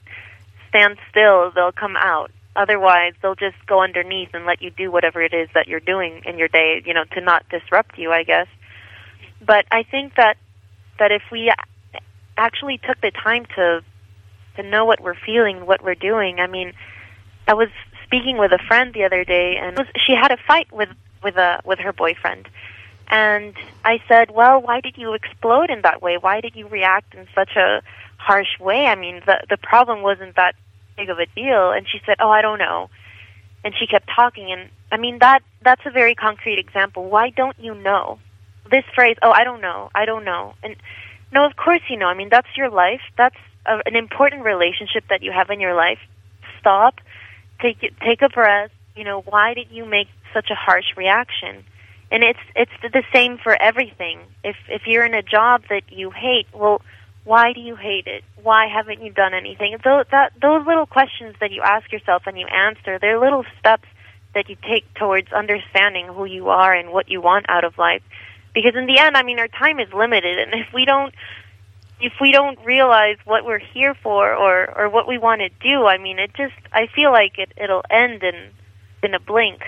stand 0.68 0.98
still, 1.10 1.50
they'll 1.50 1.72
come 1.72 1.96
out. 1.96 2.30
Otherwise, 2.56 3.14
they'll 3.20 3.34
just 3.34 3.56
go 3.66 3.82
underneath 3.82 4.30
and 4.32 4.46
let 4.46 4.62
you 4.62 4.70
do 4.70 4.90
whatever 4.90 5.20
it 5.20 5.34
is 5.34 5.48
that 5.54 5.66
you're 5.66 5.80
doing 5.80 6.22
in 6.24 6.38
your 6.38 6.48
day, 6.48 6.82
you 6.86 6.94
know, 6.94 7.04
to 7.12 7.20
not 7.20 7.44
disrupt 7.48 7.98
you, 7.98 8.12
I 8.12 8.22
guess. 8.22 8.46
But 9.44 9.66
I 9.72 9.82
think 9.82 10.14
that 10.14 10.36
that 10.98 11.10
if 11.10 11.22
we 11.32 11.52
actually 12.36 12.78
took 12.78 13.00
the 13.00 13.10
time 13.10 13.46
to 13.56 13.82
to 14.56 14.62
know 14.62 14.84
what 14.84 15.00
we're 15.00 15.16
feeling, 15.26 15.66
what 15.66 15.82
we're 15.82 15.94
doing. 15.94 16.38
I 16.38 16.46
mean, 16.46 16.72
I 17.48 17.54
was 17.54 17.68
speaking 18.04 18.38
with 18.38 18.52
a 18.52 18.58
friend 18.68 18.94
the 18.94 19.04
other 19.04 19.24
day, 19.24 19.56
and 19.56 19.76
was, 19.76 19.86
she 20.06 20.14
had 20.14 20.30
a 20.30 20.36
fight 20.36 20.72
with 20.72 20.88
with 21.22 21.36
a 21.36 21.60
with 21.64 21.78
her 21.80 21.92
boyfriend, 21.92 22.48
and 23.08 23.54
I 23.84 24.00
said, 24.08 24.30
"Well, 24.30 24.60
why 24.60 24.80
did 24.80 24.96
you 24.96 25.14
explode 25.14 25.70
in 25.70 25.82
that 25.82 26.02
way? 26.02 26.16
Why 26.16 26.40
did 26.40 26.54
you 26.54 26.68
react 26.68 27.14
in 27.14 27.26
such 27.34 27.56
a 27.56 27.82
harsh 28.16 28.58
way? 28.60 28.86
I 28.86 28.94
mean, 28.94 29.22
the 29.26 29.44
the 29.48 29.56
problem 29.56 30.02
wasn't 30.02 30.36
that 30.36 30.54
big 30.96 31.10
of 31.10 31.18
a 31.18 31.26
deal." 31.26 31.72
And 31.72 31.86
she 31.88 32.00
said, 32.06 32.16
"Oh, 32.20 32.30
I 32.30 32.42
don't 32.42 32.58
know." 32.58 32.88
And 33.64 33.74
she 33.78 33.86
kept 33.86 34.08
talking, 34.14 34.52
and 34.52 34.70
I 34.92 34.96
mean 34.96 35.18
that 35.18 35.42
that's 35.62 35.84
a 35.86 35.90
very 35.90 36.14
concrete 36.14 36.58
example. 36.58 37.08
Why 37.08 37.30
don't 37.30 37.58
you 37.58 37.74
know? 37.74 38.18
This 38.70 38.84
phrase, 38.94 39.16
"Oh, 39.22 39.30
I 39.30 39.44
don't 39.44 39.60
know. 39.60 39.90
I 39.94 40.04
don't 40.04 40.24
know," 40.24 40.54
and 40.62 40.76
no, 41.34 41.44
of 41.44 41.56
course 41.56 41.82
you 41.90 41.98
know. 41.98 42.06
I 42.06 42.14
mean, 42.14 42.28
that's 42.30 42.48
your 42.56 42.70
life. 42.70 43.00
That's 43.18 43.36
a, 43.66 43.80
an 43.86 43.96
important 43.96 44.44
relationship 44.44 45.04
that 45.10 45.22
you 45.22 45.32
have 45.32 45.50
in 45.50 45.60
your 45.60 45.74
life. 45.74 45.98
Stop, 46.60 47.00
take 47.60 47.80
take 48.00 48.22
a 48.22 48.28
breath. 48.28 48.70
You 48.94 49.04
know, 49.04 49.20
why 49.22 49.54
did 49.54 49.66
you 49.70 49.84
make 49.84 50.06
such 50.32 50.50
a 50.50 50.54
harsh 50.54 50.96
reaction? 50.96 51.64
And 52.12 52.22
it's 52.22 52.38
it's 52.54 52.70
the 52.82 53.02
same 53.12 53.38
for 53.38 53.60
everything. 53.60 54.20
If 54.44 54.56
if 54.68 54.82
you're 54.86 55.04
in 55.04 55.14
a 55.14 55.22
job 55.22 55.62
that 55.70 55.82
you 55.90 56.10
hate, 56.10 56.46
well, 56.54 56.80
why 57.24 57.52
do 57.52 57.60
you 57.60 57.74
hate 57.74 58.06
it? 58.06 58.22
Why 58.40 58.68
haven't 58.68 59.02
you 59.02 59.10
done 59.10 59.34
anything? 59.34 59.76
Those 59.82 60.04
that 60.12 60.32
those 60.40 60.64
little 60.64 60.86
questions 60.86 61.34
that 61.40 61.50
you 61.50 61.62
ask 61.62 61.90
yourself 61.90 62.22
and 62.26 62.38
you 62.38 62.46
answer, 62.46 62.98
they're 63.00 63.18
little 63.18 63.44
steps 63.58 63.88
that 64.34 64.48
you 64.48 64.56
take 64.62 64.84
towards 64.94 65.32
understanding 65.32 66.06
who 66.06 66.26
you 66.26 66.48
are 66.50 66.72
and 66.72 66.92
what 66.92 67.08
you 67.08 67.20
want 67.20 67.46
out 67.48 67.64
of 67.64 67.76
life 67.78 68.02
because 68.54 68.74
in 68.76 68.86
the 68.86 68.98
end, 68.98 69.16
I 69.16 69.22
mean, 69.22 69.38
our 69.38 69.48
time 69.48 69.80
is 69.80 69.92
limited, 69.92 70.38
and 70.38 70.54
if 70.54 70.72
we 70.72 70.84
don't 70.84 71.14
if 72.00 72.12
we 72.20 72.32
don't 72.32 72.58
realize 72.64 73.16
what 73.24 73.44
we're 73.44 73.58
here 73.58 73.94
for 73.94 74.34
or 74.34 74.70
or 74.78 74.88
what 74.88 75.06
we 75.06 75.18
want 75.18 75.40
to 75.40 75.48
do, 75.60 75.86
I 75.86 75.98
mean, 75.98 76.18
it 76.18 76.32
just 76.34 76.54
I 76.72 76.86
feel 76.86 77.12
like 77.12 77.38
it 77.38 77.52
it'll 77.56 77.84
end 77.90 78.22
in 78.22 78.50
in 79.02 79.14
a 79.14 79.20
blink. 79.20 79.62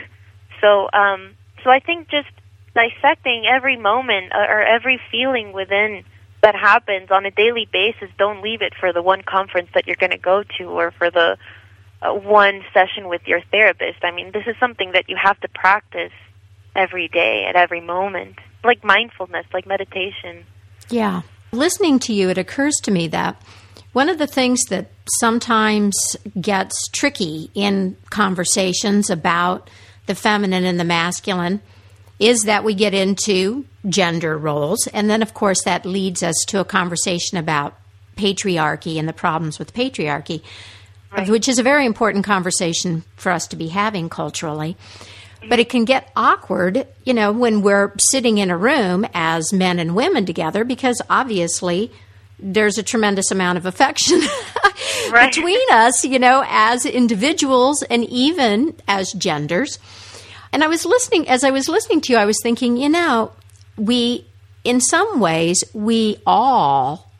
So 0.61 0.89
um 0.93 1.35
so 1.65 1.71
I 1.71 1.81
think 1.81 2.09
just 2.09 2.29
dissecting 2.75 3.47
every 3.47 3.77
moment 3.77 4.33
uh, 4.33 4.47
or 4.49 4.63
every 4.63 5.01
feeling 5.11 5.53
within 5.53 6.05
that 6.43 6.55
happens 6.55 7.11
on 7.11 7.27
a 7.27 7.31
daily 7.31 7.69
basis, 7.73 8.11
don't 8.19 8.43
leave 8.43 8.63
it 8.63 8.75
for 8.79 8.93
the 8.93 9.03
one 9.03 9.23
conference 9.23 9.69
that 9.75 9.87
you're 9.87 9.97
going 9.97 10.13
to 10.13 10.19
go 10.19 10.45
to 10.59 10.65
or 10.65 10.93
for 10.93 11.11
the 11.11 11.39
uh, 12.03 12.13
one 12.13 12.63
session 12.75 13.09
with 13.09 13.23
your 13.27 13.41
therapist. 13.51 14.05
I 14.05 14.11
mean, 14.11 14.31
this 14.33 14.45
is 14.47 14.55
something 14.61 14.93
that 14.93 15.09
you 15.09 15.17
have 15.17 15.41
to 15.41 15.49
practice 15.49 16.13
every 16.77 17.09
day 17.09 17.47
at 17.49 17.57
every 17.57 17.81
moment 17.81 18.37
like 18.65 18.83
mindfulness, 18.85 19.47
like 19.53 19.67
meditation. 19.67 20.45
Yeah. 20.91 21.23
Listening 21.53 21.99
to 22.01 22.13
you, 22.13 22.29
it 22.31 22.39
occurs 22.39 22.75
to 22.83 22.91
me 22.91 23.09
that 23.09 23.41
One 23.97 24.11
of 24.11 24.19
the 24.19 24.27
things 24.27 24.61
that 24.69 24.91
sometimes 25.21 26.19
gets 26.39 26.87
tricky 26.89 27.51
in 27.55 27.97
conversations 28.11 29.09
about 29.09 29.71
the 30.05 30.15
feminine 30.15 30.67
and 30.67 30.79
the 30.79 30.85
masculine 30.85 31.63
is 32.19 32.43
that 32.43 32.63
we 32.63 32.75
get 32.75 32.93
into 32.93 33.65
gender 33.89 34.37
roles. 34.37 34.87
And 34.89 35.09
then, 35.09 35.23
of 35.23 35.33
course, 35.33 35.65
that 35.65 35.87
leads 35.87 36.23
us 36.23 36.37
to 36.49 36.61
a 36.61 36.65
conversation 36.67 37.39
about 37.39 37.75
patriarchy 38.19 38.99
and 38.99 39.09
the 39.09 39.15
problems 39.15 39.59
with 39.59 39.73
patriarchy, 39.73 40.43
right. 41.11 41.27
which 41.31 41.49
is 41.49 41.59
a 41.59 41.63
very 41.63 41.87
important 41.87 42.27
conversation 42.27 43.03
for 43.17 43.33
us 43.33 43.47
to 43.47 43.57
be 43.57 43.69
having 43.69 44.11
culturally. 44.11 44.77
But 45.49 45.59
it 45.59 45.69
can 45.69 45.85
get 45.85 46.11
awkward, 46.17 46.87
you 47.05 47.15
know, 47.15 47.33
when 47.33 47.63
we're 47.63 47.93
sitting 47.99 48.39
in 48.39 48.51
a 48.51 48.57
room 48.57 49.07
as 49.15 49.53
men 49.53 49.79
and 49.79 49.95
women 49.95 50.27
together 50.27 50.65
because 50.65 51.01
obviously 51.09 51.91
there's 52.39 52.79
a 52.79 52.83
tremendous 52.83 53.31
amount 53.31 53.59
of 53.59 53.67
affection 53.67 54.21
right. 55.11 55.33
between 55.33 55.61
us, 55.71 56.05
you 56.05 56.19
know, 56.19 56.45
as 56.47 56.85
individuals 56.85 57.83
and 57.83 58.05
even 58.05 58.75
as 58.87 59.13
genders. 59.13 59.79
And 60.53 60.63
I 60.63 60.69
was 60.69 60.85
listening, 60.85 61.29
as 61.29 61.45
I 61.45 61.51
was 61.51 61.69
listening 61.69 62.01
to 62.03 62.13
you, 62.13 62.19
I 62.19 62.25
was 62.25 62.39
thinking, 62.43 62.77
you 62.77 62.89
know, 62.89 63.33
we, 63.77 64.27
in 64.65 64.81
some 64.81 65.21
ways, 65.21 65.63
we 65.75 66.19
all, 66.27 67.11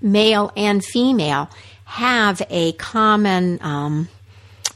male 0.00 0.52
and 0.56 0.84
female, 0.84 1.50
have 1.84 2.42
a 2.50 2.72
common, 2.72 3.58
um, 3.62 4.08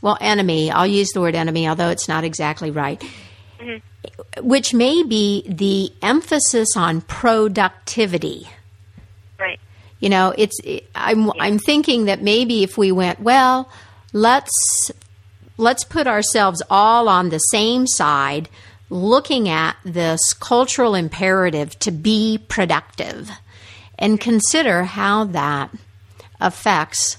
well, 0.03 0.17
enemy. 0.21 0.71
I'll 0.71 0.87
use 0.87 1.11
the 1.11 1.21
word 1.21 1.35
enemy, 1.35 1.69
although 1.69 1.91
it's 1.91 2.09
not 2.09 2.25
exactly 2.25 2.71
right. 2.71 3.01
Mm-hmm. 3.59 4.47
Which 4.47 4.73
may 4.73 5.03
be 5.03 5.45
the 5.49 5.93
emphasis 6.03 6.69
on 6.77 7.03
productivity. 7.03 8.49
Right. 9.39 9.61
You 9.99 10.09
know, 10.09 10.35
it's 10.37 10.59
I'm 10.95 11.27
yeah. 11.27 11.33
I'm 11.39 11.59
thinking 11.59 12.07
that 12.07 12.23
maybe 12.23 12.63
if 12.63 12.79
we 12.79 12.93
went, 12.93 13.21
well, 13.21 13.71
let's 14.13 14.91
let's 15.59 15.85
put 15.85 16.07
ourselves 16.07 16.63
all 16.71 17.09
on 17.09 17.29
the 17.29 17.39
same 17.39 17.87
side 17.87 18.49
looking 18.89 19.49
at 19.49 19.77
this 19.85 20.33
cultural 20.33 20.95
imperative 20.95 21.79
to 21.79 21.91
be 21.93 22.39
productive 22.49 23.31
and 23.99 24.21
consider 24.21 24.85
how 24.85 25.25
that 25.25 25.71
affects 26.41 27.19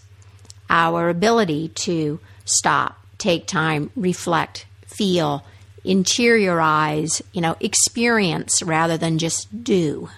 our 0.70 1.10
ability 1.10 1.70
to 1.70 2.20
stop, 2.51 2.97
take 3.17 3.47
time, 3.47 3.91
reflect, 3.95 4.65
feel, 4.85 5.43
interiorize, 5.85 7.21
you 7.33 7.41
know, 7.41 7.55
experience 7.59 8.61
rather 8.61 8.97
than 8.97 9.17
just 9.17 9.63
do. 9.63 10.09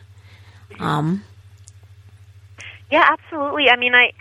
Um, 0.80 1.24
yeah, 2.92 3.10
absolutely. 3.12 3.70
I 3.70 3.78
mean, 3.78 3.96
I 3.96 4.12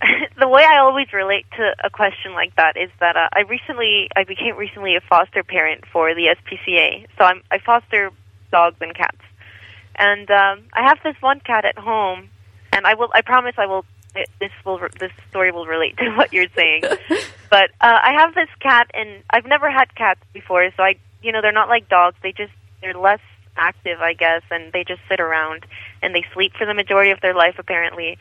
the 0.38 0.48
way 0.48 0.64
I 0.64 0.78
always 0.78 1.12
relate 1.12 1.46
to 1.56 1.74
a 1.82 1.90
question 1.90 2.32
like 2.32 2.54
that 2.56 2.76
is 2.76 2.90
that 3.00 3.16
uh, 3.16 3.28
I 3.32 3.40
recently 3.42 4.08
I 4.16 4.24
became 4.24 4.56
recently 4.56 4.96
a 4.96 5.00
foster 5.00 5.42
parent 5.42 5.84
for 5.86 6.14
the 6.14 6.36
SPCA. 6.36 7.06
So 7.18 7.24
I'm 7.24 7.42
I 7.50 7.58
foster 7.58 8.10
dogs 8.50 8.76
and 8.80 8.94
cats, 8.94 9.20
and 9.96 10.30
um, 10.30 10.64
I 10.72 10.82
have 10.82 10.98
this 11.02 11.16
one 11.20 11.40
cat 11.40 11.64
at 11.64 11.78
home, 11.78 12.28
and 12.72 12.86
I 12.86 12.94
will 12.94 13.10
I 13.14 13.22
promise 13.22 13.54
I 13.58 13.66
will 13.66 13.84
this 14.40 14.50
will 14.64 14.78
this 14.98 15.12
story 15.30 15.52
will 15.52 15.66
relate 15.66 15.96
to 15.98 16.10
what 16.16 16.32
you're 16.32 16.48
saying. 16.56 16.82
but 17.50 17.70
uh, 17.80 17.98
I 18.02 18.14
have 18.18 18.34
this 18.34 18.48
cat, 18.60 18.90
and 18.94 19.22
I've 19.30 19.46
never 19.46 19.70
had 19.70 19.94
cats 19.94 20.20
before, 20.32 20.68
so 20.76 20.82
I 20.82 20.96
you 21.22 21.32
know 21.32 21.40
they're 21.42 21.52
not 21.52 21.68
like 21.68 21.88
dogs. 21.88 22.16
They 22.22 22.32
just 22.32 22.52
they're 22.80 22.94
less 22.94 23.20
active, 23.56 24.00
I 24.00 24.14
guess, 24.14 24.42
and 24.50 24.72
they 24.72 24.84
just 24.84 25.00
sit 25.08 25.20
around 25.20 25.66
and 26.02 26.14
they 26.14 26.24
sleep 26.34 26.52
for 26.58 26.66
the 26.66 26.74
majority 26.74 27.10
of 27.10 27.20
their 27.20 27.34
life 27.34 27.56
apparently. 27.58 28.18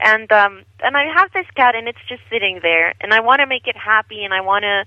And 0.00 0.30
um 0.30 0.62
and 0.80 0.96
I 0.96 1.04
have 1.14 1.32
this 1.32 1.46
cat 1.56 1.74
and 1.74 1.88
it's 1.88 1.98
just 2.08 2.22
sitting 2.30 2.60
there 2.62 2.94
and 3.00 3.12
I 3.12 3.20
want 3.20 3.40
to 3.40 3.46
make 3.46 3.66
it 3.66 3.76
happy 3.76 4.24
and 4.24 4.34
I 4.34 4.42
want 4.42 4.64
to 4.64 4.84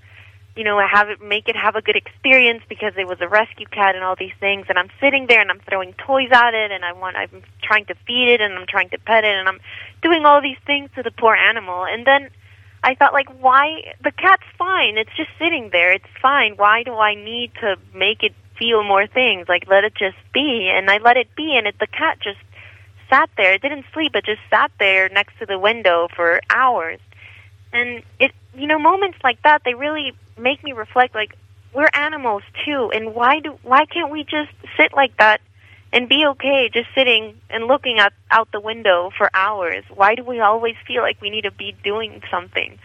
you 0.56 0.64
know 0.64 0.80
have 0.80 1.08
it 1.08 1.22
make 1.22 1.48
it 1.48 1.56
have 1.56 1.76
a 1.76 1.82
good 1.82 1.96
experience 1.96 2.62
because 2.68 2.92
it 2.96 3.06
was 3.06 3.20
a 3.20 3.28
rescue 3.28 3.66
cat 3.66 3.94
and 3.94 4.04
all 4.04 4.16
these 4.16 4.34
things 4.40 4.66
and 4.68 4.78
I'm 4.78 4.90
sitting 5.00 5.26
there 5.28 5.40
and 5.40 5.50
I'm 5.50 5.60
throwing 5.60 5.92
toys 5.94 6.30
at 6.32 6.54
it 6.54 6.70
and 6.70 6.84
I 6.84 6.92
want 6.92 7.16
I'm 7.16 7.42
trying 7.62 7.86
to 7.86 7.94
feed 8.06 8.28
it 8.28 8.40
and 8.40 8.54
I'm 8.54 8.66
trying 8.66 8.90
to 8.90 8.98
pet 8.98 9.24
it 9.24 9.34
and 9.34 9.48
I'm 9.48 9.60
doing 10.02 10.24
all 10.24 10.40
these 10.40 10.58
things 10.66 10.90
to 10.96 11.02
the 11.02 11.10
poor 11.10 11.34
animal 11.34 11.84
and 11.84 12.06
then 12.06 12.30
I 12.82 12.94
thought 12.94 13.12
like 13.12 13.28
why 13.40 13.94
the 14.02 14.10
cat's 14.10 14.46
fine 14.58 14.98
it's 14.98 15.14
just 15.16 15.30
sitting 15.38 15.70
there 15.70 15.92
it's 15.92 16.12
fine 16.20 16.54
why 16.56 16.82
do 16.82 16.94
I 16.94 17.14
need 17.14 17.52
to 17.60 17.76
make 17.94 18.22
it 18.22 18.34
feel 18.60 18.84
more 18.84 19.08
things. 19.08 19.48
Like 19.48 19.66
let 19.68 19.82
it 19.82 19.94
just 19.96 20.18
be, 20.32 20.70
and 20.72 20.88
I 20.88 20.98
let 20.98 21.16
it 21.16 21.34
be, 21.34 21.56
and 21.56 21.66
it, 21.66 21.76
the 21.80 21.88
cat 21.88 22.18
just 22.22 22.38
sat 23.08 23.28
there. 23.36 23.54
It 23.54 23.62
didn't 23.62 23.86
sleep. 23.92 24.14
It 24.14 24.24
just 24.24 24.42
sat 24.50 24.70
there 24.78 25.08
next 25.08 25.38
to 25.40 25.46
the 25.46 25.58
window 25.58 26.06
for 26.14 26.40
hours. 26.54 27.00
And 27.72 28.02
it, 28.20 28.32
you 28.54 28.66
know, 28.66 28.78
moments 28.78 29.18
like 29.22 29.42
that, 29.42 29.62
they 29.64 29.74
really 29.74 30.12
make 30.38 30.62
me 30.62 30.72
reflect. 30.72 31.14
Like 31.14 31.36
we're 31.72 31.90
animals 31.92 32.42
too, 32.64 32.90
and 32.92 33.14
why 33.14 33.40
do 33.40 33.58
why 33.62 33.84
can't 33.86 34.10
we 34.10 34.24
just 34.24 34.50
sit 34.76 34.92
like 34.92 35.16
that 35.18 35.40
and 35.92 36.08
be 36.08 36.24
okay 36.24 36.70
just 36.72 36.88
sitting 36.94 37.40
and 37.48 37.66
looking 37.66 37.98
out 37.98 38.12
out 38.30 38.50
the 38.52 38.60
window 38.60 39.10
for 39.16 39.30
hours? 39.34 39.84
Why 39.94 40.14
do 40.14 40.24
we 40.24 40.40
always 40.40 40.76
feel 40.86 41.02
like 41.02 41.20
we 41.20 41.30
need 41.30 41.42
to 41.42 41.50
be 41.50 41.74
doing 41.84 42.22
something? 42.30 42.78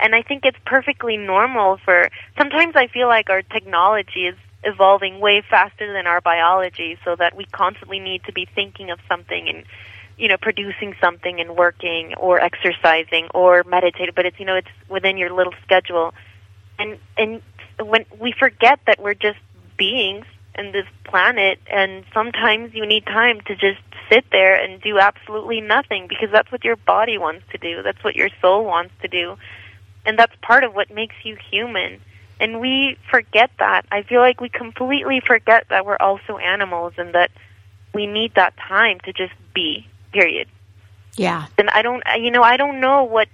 And 0.00 0.14
I 0.14 0.22
think 0.22 0.44
it's 0.44 0.58
perfectly 0.64 1.16
normal 1.16 1.78
for 1.84 2.08
sometimes 2.36 2.76
I 2.76 2.86
feel 2.86 3.08
like 3.08 3.30
our 3.30 3.42
technology 3.42 4.26
is 4.26 4.36
evolving 4.64 5.20
way 5.20 5.42
faster 5.48 5.92
than 5.92 6.06
our 6.06 6.20
biology 6.20 6.98
so 7.04 7.16
that 7.16 7.36
we 7.36 7.44
constantly 7.46 7.98
need 7.98 8.24
to 8.24 8.32
be 8.32 8.46
thinking 8.54 8.90
of 8.90 8.98
something 9.08 9.48
and 9.48 9.64
you 10.18 10.28
know 10.28 10.36
producing 10.36 10.94
something 11.00 11.40
and 11.40 11.56
working 11.56 12.14
or 12.16 12.40
exercising 12.40 13.28
or 13.34 13.64
meditating 13.64 14.12
but 14.14 14.26
it's 14.26 14.38
you 14.38 14.46
know 14.46 14.56
it's 14.56 14.68
within 14.88 15.16
your 15.16 15.32
little 15.32 15.54
schedule 15.64 16.12
and 16.78 16.98
and 17.16 17.42
when 17.80 18.04
we 18.18 18.32
forget 18.32 18.80
that 18.86 19.00
we're 19.00 19.14
just 19.14 19.38
beings 19.76 20.24
in 20.56 20.72
this 20.72 20.86
planet 21.04 21.58
and 21.70 22.04
sometimes 22.12 22.74
you 22.74 22.84
need 22.84 23.06
time 23.06 23.40
to 23.42 23.54
just 23.54 23.80
sit 24.10 24.24
there 24.32 24.54
and 24.54 24.80
do 24.80 24.98
absolutely 24.98 25.60
nothing 25.60 26.06
because 26.08 26.30
that's 26.32 26.50
what 26.50 26.64
your 26.64 26.76
body 26.76 27.16
wants 27.18 27.44
to 27.52 27.58
do 27.58 27.82
that's 27.82 28.02
what 28.02 28.16
your 28.16 28.28
soul 28.40 28.64
wants 28.64 28.92
to 29.00 29.08
do 29.08 29.36
and 30.04 30.18
that's 30.18 30.32
part 30.42 30.64
of 30.64 30.74
what 30.74 30.90
makes 30.90 31.14
you 31.22 31.36
human 31.50 32.00
and 32.40 32.60
we 32.60 32.96
forget 33.10 33.50
that. 33.58 33.84
I 33.90 34.02
feel 34.02 34.20
like 34.20 34.40
we 34.40 34.48
completely 34.48 35.20
forget 35.24 35.66
that 35.70 35.84
we're 35.84 35.96
also 35.96 36.38
animals 36.38 36.92
and 36.96 37.14
that 37.14 37.30
we 37.92 38.06
need 38.06 38.34
that 38.36 38.54
time 38.56 39.00
to 39.04 39.12
just 39.12 39.32
be. 39.54 39.86
Period. 40.12 40.48
Yeah. 41.16 41.46
And 41.58 41.68
I 41.70 41.82
don't, 41.82 42.02
you 42.18 42.30
know, 42.30 42.42
I 42.42 42.56
don't 42.56 42.80
know 42.80 43.04
what. 43.04 43.28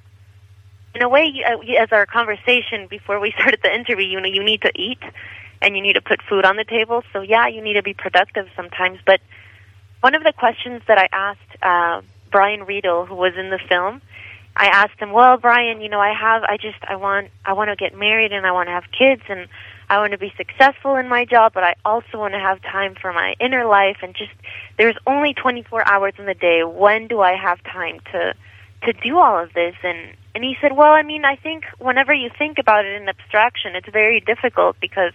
In 0.94 1.02
a 1.02 1.08
way, 1.08 1.42
uh, 1.44 1.58
as 1.82 1.90
our 1.90 2.06
conversation 2.06 2.86
before 2.88 3.18
we 3.18 3.32
started 3.38 3.60
the 3.62 3.74
interview, 3.74 4.06
you 4.06 4.20
know, 4.20 4.28
you 4.28 4.44
need 4.44 4.62
to 4.62 4.70
eat, 4.76 5.02
and 5.60 5.76
you 5.76 5.82
need 5.82 5.94
to 5.94 6.00
put 6.00 6.20
food 6.22 6.44
on 6.44 6.56
the 6.56 6.64
table. 6.64 7.02
So 7.12 7.20
yeah, 7.20 7.48
you 7.48 7.62
need 7.62 7.74
to 7.74 7.82
be 7.82 7.94
productive 7.94 8.46
sometimes. 8.54 8.98
But 9.04 9.20
one 10.00 10.14
of 10.14 10.22
the 10.22 10.32
questions 10.32 10.82
that 10.86 10.98
I 10.98 11.08
asked 11.12 11.62
uh, 11.62 12.02
Brian 12.30 12.64
Riedel, 12.64 13.06
who 13.06 13.14
was 13.14 13.32
in 13.36 13.50
the 13.50 13.58
film, 13.68 14.02
I 14.56 14.66
asked 14.66 15.00
him, 15.00 15.12
"Well, 15.12 15.36
Brian, 15.36 15.80
you 15.80 15.88
know, 15.88 16.00
I 16.00 16.12
have 16.12 16.44
I 16.44 16.56
just 16.56 16.78
I 16.88 16.96
want 16.96 17.28
I 17.44 17.54
want 17.54 17.70
to 17.70 17.76
get 17.76 17.98
married 17.98 18.32
and 18.32 18.46
I 18.46 18.52
want 18.52 18.68
to 18.68 18.72
have 18.72 18.84
kids 18.96 19.22
and 19.28 19.48
I 19.88 19.98
want 19.98 20.12
to 20.12 20.18
be 20.18 20.32
successful 20.36 20.96
in 20.96 21.08
my 21.08 21.24
job, 21.24 21.52
but 21.54 21.64
I 21.64 21.74
also 21.84 22.18
want 22.18 22.34
to 22.34 22.40
have 22.40 22.60
time 22.62 22.94
for 23.00 23.12
my 23.12 23.34
inner 23.40 23.66
life 23.66 23.98
and 24.02 24.14
just 24.14 24.32
there's 24.78 24.96
only 25.06 25.34
24 25.34 25.86
hours 25.86 26.14
in 26.18 26.26
the 26.26 26.34
day. 26.34 26.62
When 26.64 27.06
do 27.06 27.20
I 27.20 27.34
have 27.36 27.62
time 27.64 28.00
to 28.12 28.34
to 28.86 28.92
do 28.92 29.18
all 29.18 29.42
of 29.42 29.52
this?" 29.52 29.74
And 29.82 30.16
and 30.34 30.44
he 30.44 30.56
said, 30.60 30.72
"Well, 30.76 30.92
I 30.92 31.02
mean, 31.02 31.24
I 31.24 31.36
think 31.36 31.64
whenever 31.78 32.12
you 32.12 32.30
think 32.36 32.58
about 32.58 32.84
it 32.84 33.00
in 33.00 33.08
abstraction, 33.08 33.76
it's 33.76 33.88
very 33.88 34.20
difficult 34.20 34.76
because 34.80 35.12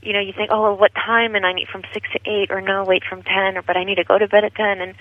you 0.00 0.12
know, 0.12 0.20
you 0.20 0.32
think, 0.32 0.50
oh, 0.52 0.62
well, 0.62 0.76
what 0.76 0.94
time? 0.94 1.34
And 1.34 1.44
I 1.44 1.52
need 1.52 1.66
from 1.66 1.82
six 1.92 2.08
to 2.12 2.20
eight, 2.24 2.52
or 2.52 2.60
no, 2.60 2.84
wait 2.84 3.02
from 3.02 3.24
ten, 3.24 3.56
or 3.58 3.62
but 3.62 3.76
I 3.76 3.82
need 3.82 3.96
to 3.96 4.04
go 4.04 4.16
to 4.16 4.28
bed 4.28 4.44
at 4.44 4.54
ten. 4.54 4.80
And 4.80 4.94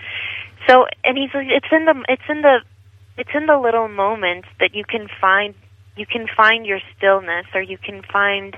so, 0.68 0.88
and 1.04 1.16
he's 1.18 1.30
like, 1.36 1.48
it's 1.50 1.68
in 1.72 1.86
the, 1.86 2.04
it's 2.10 2.28
in 2.28 2.42
the 2.42 2.62
it's 3.18 3.30
in 3.34 3.48
the 3.48 3.58
little 3.58 3.88
moments 3.88 4.48
that 4.60 4.76
you 4.76 4.84
can 4.86 5.08
find 5.20 5.56
you 5.96 6.06
can 6.06 6.28
find 6.28 6.66
your 6.66 6.80
stillness 6.96 7.48
or 7.54 7.62
you 7.62 7.78
can 7.78 8.04
find 8.04 8.56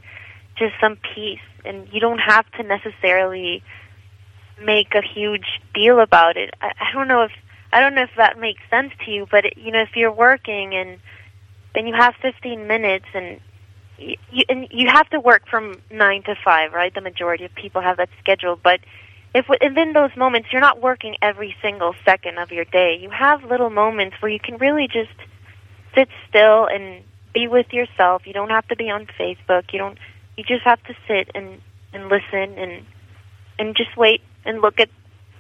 just 0.60 0.74
some 0.80 0.98
peace 1.16 1.40
and 1.66 1.88
you 1.92 2.00
don't 2.00 2.20
have 2.20 2.50
to 2.52 2.64
necessarily 2.64 3.64
make 4.62 4.94
a 4.94 5.02
huge 5.02 5.62
deal 5.74 6.00
about 6.00 6.38
it. 6.38 6.54
I, 6.62 6.72
I 6.80 6.94
don't 6.94 7.08
know 7.08 7.24
if 7.24 7.32
I 7.72 7.80
don't 7.80 7.96
know 7.96 8.04
if 8.04 8.10
that 8.18 8.40
makes 8.40 8.62
sense 8.70 8.92
to 9.06 9.12
you, 9.12 9.28
but 9.30 9.46
it, 9.46 9.58
you 9.58 9.72
know 9.72 9.82
if 9.82 9.96
you're 9.96 10.12
working 10.12 10.74
and 10.74 11.00
then 11.76 11.88
you 11.88 11.94
have 11.94 12.16
15 12.22 12.68
minutes 12.68 13.06
and 13.14 13.40
you, 13.98 14.44
and 14.50 14.68
you 14.72 14.88
have 14.90 15.10
to 15.10 15.20
work 15.20 15.48
from 15.48 15.82
9 15.92 16.24
to 16.24 16.36
5, 16.44 16.74
right? 16.74 16.94
The 16.94 17.02
majority 17.02 17.46
of 17.46 17.54
people 17.54 17.82
have 17.82 17.98
that 17.98 18.10
schedule, 18.20 18.58
but 18.62 18.80
if 19.34 19.48
within 19.48 19.94
those 19.94 20.16
moments 20.18 20.50
you're 20.52 20.62
not 20.62 20.82
working 20.82 21.16
every 21.22 21.56
single 21.62 21.94
second 22.04 22.40
of 22.40 22.52
your 22.52 22.66
day, 22.66 22.98
you 23.00 23.10
have 23.12 23.44
little 23.44 23.70
moments 23.70 24.16
where 24.20 24.32
you 24.32 24.40
can 24.40 24.58
really 24.58 24.88
just 24.88 25.12
sit 25.94 26.10
still 26.28 26.66
and 26.66 27.04
be 27.34 27.48
with 27.48 27.72
yourself. 27.72 28.26
You 28.26 28.34
don't 28.34 28.50
have 28.50 28.68
to 28.70 28.76
be 28.76 28.90
on 28.90 29.08
Facebook. 29.20 29.72
You 29.72 29.80
don't. 29.80 29.98
You 30.40 30.46
just 30.46 30.64
have 30.64 30.82
to 30.84 30.94
sit 31.06 31.30
and 31.36 31.60
and 31.92 32.04
listen 32.08 32.58
and 32.58 32.86
and 33.60 33.76
just 33.76 33.98
wait 33.98 34.22
and 34.46 34.62
look 34.62 34.80
at 34.80 34.88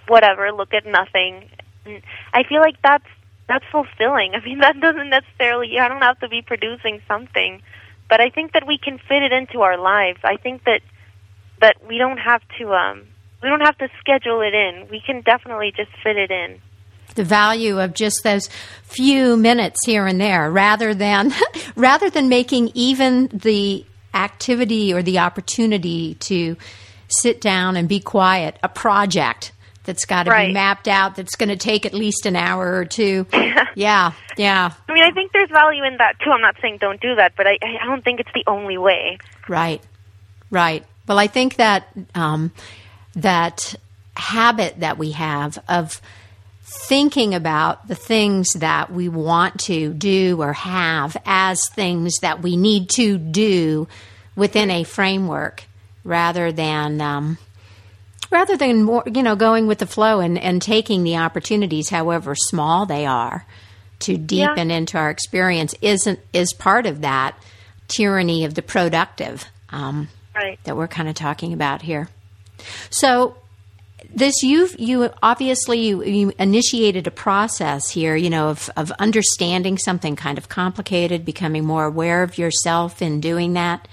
whatever. 0.09 0.51
Look 0.51 0.73
at 0.73 0.85
nothing. 0.85 1.49
And 1.85 2.01
I 2.33 2.43
feel 2.43 2.59
like 2.59 2.75
that's 2.83 3.07
that's 3.47 3.63
fulfilling. 3.71 4.33
I 4.35 4.43
mean, 4.43 4.59
that 4.59 4.77
doesn't 4.81 5.09
necessarily. 5.09 5.79
I 5.79 5.87
don't 5.87 6.01
have 6.01 6.19
to 6.19 6.27
be 6.27 6.41
producing 6.41 7.01
something, 7.07 7.61
but 8.09 8.19
I 8.19 8.29
think 8.29 8.51
that 8.51 8.67
we 8.67 8.77
can 8.77 8.97
fit 8.97 9.23
it 9.23 9.31
into 9.31 9.61
our 9.61 9.77
lives. 9.77 10.19
I 10.25 10.35
think 10.35 10.65
that 10.65 10.81
that 11.61 11.77
we 11.87 11.97
don't 11.97 12.17
have 12.17 12.41
to. 12.57 12.73
Um, 12.73 13.07
we 13.41 13.47
don't 13.47 13.61
have 13.61 13.77
to 13.77 13.87
schedule 14.01 14.41
it 14.41 14.53
in. 14.53 14.89
We 14.91 14.99
can 14.99 15.21
definitely 15.21 15.71
just 15.73 15.91
fit 16.03 16.17
it 16.17 16.29
in 16.29 16.59
the 17.15 17.23
value 17.23 17.79
of 17.79 17.93
just 17.93 18.23
those 18.23 18.49
few 18.83 19.35
minutes 19.37 19.85
here 19.85 20.05
and 20.05 20.19
there 20.19 20.51
rather 20.51 20.93
than 20.93 21.33
rather 21.75 22.09
than 22.09 22.29
making 22.29 22.71
even 22.73 23.27
the 23.33 23.85
activity 24.13 24.93
or 24.93 25.01
the 25.01 25.19
opportunity 25.19 26.15
to 26.15 26.57
sit 27.07 27.41
down 27.41 27.75
and 27.75 27.87
be 27.87 27.99
quiet 27.99 28.57
a 28.63 28.69
project 28.69 29.51
that's 29.83 30.05
got 30.05 30.23
to 30.23 30.31
right. 30.31 30.47
be 30.47 30.53
mapped 30.53 30.87
out 30.87 31.15
that's 31.15 31.35
going 31.35 31.49
to 31.49 31.55
take 31.55 31.85
at 31.85 31.93
least 31.93 32.25
an 32.25 32.35
hour 32.35 32.75
or 32.75 32.85
two. 32.85 33.25
Yeah 33.75 34.13
yeah. 34.35 34.73
I 34.87 34.93
mean 34.93 35.03
i 35.03 35.11
think 35.11 35.31
there's 35.31 35.49
value 35.49 35.83
in 35.83 35.97
that 35.97 36.19
too. 36.19 36.31
I'm 36.31 36.41
not 36.41 36.55
saying 36.61 36.79
don't 36.79 36.99
do 36.99 37.15
that 37.15 37.33
but 37.37 37.47
i 37.47 37.57
i 37.61 37.85
don't 37.85 38.03
think 38.03 38.19
it's 38.19 38.31
the 38.33 38.43
only 38.47 38.77
way. 38.77 39.19
Right 39.47 39.81
right. 40.49 40.85
Well 41.07 41.19
i 41.19 41.27
think 41.27 41.55
that 41.55 41.87
um, 42.15 42.51
that 43.15 43.75
habit 44.15 44.79
that 44.79 44.97
we 44.97 45.11
have 45.11 45.63
of 45.69 46.01
thinking 46.69 47.33
about 47.33 47.87
the 47.87 47.95
things 47.95 48.53
that 48.53 48.91
we 48.91 49.09
want 49.09 49.59
to 49.59 49.91
do 49.93 50.39
or 50.41 50.53
have 50.53 51.17
as 51.25 51.67
things 51.69 52.13
that 52.21 52.43
we 52.43 52.55
need 52.55 52.89
to 52.89 53.17
do 53.17 53.87
within 54.35 54.69
a 54.69 54.83
framework 54.83 55.63
rather 56.03 56.51
than 56.51 57.01
um, 57.01 57.37
rather 58.29 58.55
than 58.55 58.83
more 58.83 59.03
you 59.11 59.23
know 59.23 59.35
going 59.35 59.65
with 59.65 59.79
the 59.79 59.87
flow 59.87 60.19
and, 60.19 60.37
and 60.37 60.61
taking 60.61 61.03
the 61.03 61.17
opportunities 61.17 61.89
however 61.89 62.35
small 62.35 62.85
they 62.85 63.05
are 63.05 63.45
to 63.99 64.17
deepen 64.17 64.69
yeah. 64.69 64.77
into 64.77 64.97
our 64.97 65.09
experience 65.09 65.73
isn't 65.81 66.19
is 66.33 66.53
part 66.53 66.85
of 66.85 67.01
that 67.01 67.35
tyranny 67.87 68.45
of 68.45 68.53
the 68.53 68.61
productive 68.61 69.45
um, 69.71 70.07
right. 70.35 70.59
that 70.65 70.77
we're 70.77 70.87
kind 70.87 71.09
of 71.09 71.15
talking 71.15 71.51
about 71.51 71.81
here 71.81 72.09
so 72.91 73.35
this 74.13 74.43
you've 74.43 74.79
you 74.79 75.09
obviously 75.21 75.79
you, 75.79 76.03
you, 76.03 76.33
initiated 76.39 77.07
a 77.07 77.11
process 77.11 77.89
here 77.89 78.15
you 78.15 78.29
know 78.29 78.49
of, 78.49 78.69
of 78.75 78.91
understanding 78.99 79.77
something 79.77 80.15
kind 80.15 80.37
of 80.37 80.49
complicated 80.49 81.25
becoming 81.25 81.65
more 81.65 81.85
aware 81.85 82.23
of 82.23 82.37
yourself 82.37 83.01
in 83.01 83.19
doing 83.19 83.53
that. 83.53 83.87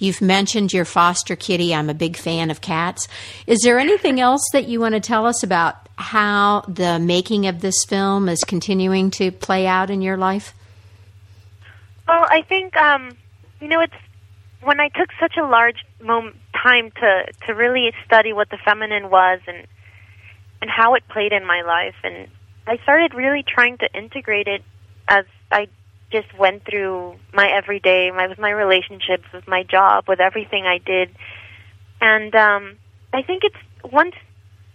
You've 0.00 0.20
mentioned 0.20 0.72
your 0.72 0.84
foster 0.84 1.34
kitty. 1.34 1.74
I'm 1.74 1.90
a 1.90 1.94
big 1.94 2.16
fan 2.16 2.52
of 2.52 2.60
cats. 2.60 3.08
Is 3.48 3.58
there 3.64 3.80
anything 3.80 4.20
else 4.20 4.44
that 4.52 4.68
you 4.68 4.78
want 4.78 4.94
to 4.94 5.00
tell 5.00 5.26
us 5.26 5.42
about 5.42 5.88
how 5.96 6.60
the 6.68 7.00
making 7.00 7.48
of 7.48 7.60
this 7.60 7.84
film 7.84 8.28
is 8.28 8.38
continuing 8.44 9.10
to 9.10 9.32
play 9.32 9.66
out 9.66 9.90
in 9.90 10.00
your 10.00 10.16
life? 10.16 10.54
Well 12.06 12.26
i 12.30 12.42
think 12.42 12.74
um, 12.76 13.16
you 13.60 13.68
know 13.68 13.80
it's 13.80 13.94
when 14.62 14.80
i 14.80 14.88
took 14.88 15.10
such 15.20 15.36
a 15.36 15.44
large 15.44 15.84
moment 16.00 16.36
time 16.62 16.90
to 16.90 17.24
to 17.46 17.54
really 17.54 17.92
study 18.04 18.32
what 18.32 18.50
the 18.50 18.58
feminine 18.64 19.10
was 19.10 19.40
and 19.46 19.66
and 20.60 20.70
how 20.70 20.94
it 20.94 21.06
played 21.08 21.32
in 21.32 21.46
my 21.46 21.62
life. 21.62 21.94
And 22.02 22.28
I 22.66 22.78
started 22.82 23.14
really 23.14 23.44
trying 23.46 23.78
to 23.78 23.88
integrate 23.94 24.48
it 24.48 24.62
as 25.08 25.24
I 25.50 25.68
just 26.10 26.36
went 26.38 26.64
through 26.64 27.16
my 27.32 27.48
everyday 27.48 28.10
my 28.10 28.26
with 28.26 28.38
my 28.38 28.50
relationships 28.50 29.24
with 29.32 29.46
my 29.46 29.62
job 29.62 30.04
with 30.08 30.20
everything 30.20 30.66
I 30.66 30.78
did. 30.78 31.10
And 32.00 32.34
um 32.34 32.76
I 33.12 33.22
think 33.22 33.42
it's 33.44 33.92
once 33.92 34.14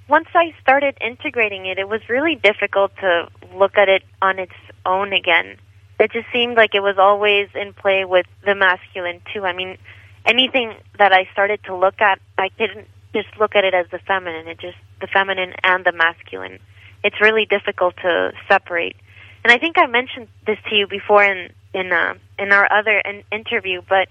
once 0.08 0.28
I 0.36 0.54
started 0.62 0.98
integrating 1.02 1.66
it 1.66 1.80
it 1.80 1.88
was 1.88 2.02
really 2.10 2.36
difficult 2.36 2.96
to 2.98 3.30
look 3.56 3.78
at 3.78 3.90
it 3.90 4.04
on 4.22 4.40
its 4.40 4.54
own 4.86 5.14
again. 5.14 5.58
It 6.00 6.12
just 6.12 6.28
seemed 6.34 6.58
like 6.58 6.76
it 6.76 6.84
was 6.84 6.98
always 6.98 7.48
in 7.56 7.74
play 7.74 8.06
with 8.06 8.26
the 8.46 8.56
masculine 8.56 9.22
too. 9.34 9.46
I 9.46 9.54
mean 9.54 9.78
anything 10.26 10.74
that 10.98 11.12
I 11.12 11.28
started 11.32 11.64
to 11.66 11.76
look 11.76 12.02
at, 12.02 12.20
I 12.38 12.50
didn't 12.58 12.88
just 13.14 13.30
look 13.40 13.56
at 13.56 13.64
it 13.64 13.74
as 13.74 13.86
the 13.92 14.00
feminine. 14.00 14.48
It 14.48 14.60
just 14.60 14.78
the 15.02 15.08
feminine 15.08 15.54
and 15.64 15.86
the 15.86 15.92
masculine. 15.92 16.60
It's 17.04 17.20
really 17.22 17.46
difficult 17.46 17.96
to 17.98 18.32
separate. 18.50 18.96
And 19.44 19.52
I 19.52 19.58
think 19.58 19.78
I 19.78 19.88
mentioned 19.88 20.28
this 20.48 20.58
to 20.70 20.76
you 20.76 20.88
before 20.88 21.24
in 21.24 21.52
in 21.74 21.92
uh, 21.92 22.16
in 22.40 22.52
our 22.52 22.72
other 22.72 23.00
in- 23.00 23.24
interview, 23.32 23.82
but 23.88 24.08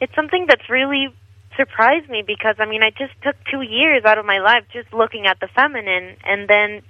it's 0.00 0.14
something 0.14 0.46
that's 0.48 0.68
really 0.68 1.14
surprised 1.56 2.08
me 2.08 2.22
because 2.26 2.56
I 2.58 2.66
mean 2.66 2.82
I 2.82 2.90
just 2.90 3.12
took 3.22 3.36
two 3.50 3.62
years 3.62 4.04
out 4.04 4.18
of 4.18 4.26
my 4.26 4.38
life 4.38 4.64
just 4.72 4.92
looking 4.92 5.26
at 5.26 5.38
the 5.40 5.48
feminine, 5.48 6.16
and 6.24 6.48
then 6.48 6.82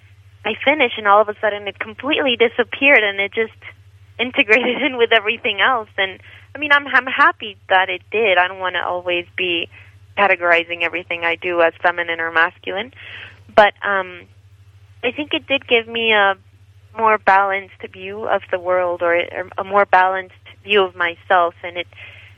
I 0.44 0.54
finished, 0.64 0.98
and 0.98 1.06
all 1.06 1.20
of 1.20 1.28
a 1.28 1.36
sudden 1.40 1.68
it 1.68 1.78
completely 1.78 2.36
disappeared, 2.36 3.02
and 3.04 3.20
it 3.20 3.32
just 3.32 3.58
integrated 4.18 4.82
in 4.86 4.96
with 4.96 5.12
everything 5.12 5.60
else, 5.60 5.90
and 5.98 6.20
I 6.54 6.58
mean, 6.58 6.72
I'm 6.72 6.86
I'm 6.86 7.06
happy 7.06 7.56
that 7.68 7.88
it 7.88 8.02
did. 8.10 8.38
I 8.38 8.48
don't 8.48 8.58
want 8.58 8.74
to 8.74 8.84
always 8.84 9.26
be 9.36 9.68
categorizing 10.16 10.82
everything 10.82 11.24
I 11.24 11.36
do 11.36 11.62
as 11.62 11.72
feminine 11.82 12.20
or 12.20 12.30
masculine, 12.30 12.92
but 13.54 13.72
um, 13.82 14.26
I 15.02 15.10
think 15.12 15.32
it 15.32 15.46
did 15.46 15.66
give 15.66 15.88
me 15.88 16.12
a 16.12 16.36
more 16.96 17.16
balanced 17.16 17.82
view 17.92 18.26
of 18.26 18.42
the 18.50 18.58
world, 18.58 19.02
or 19.02 19.14
a 19.56 19.64
more 19.64 19.86
balanced 19.86 20.34
view 20.62 20.82
of 20.82 20.94
myself, 20.94 21.54
and 21.62 21.78
it 21.78 21.86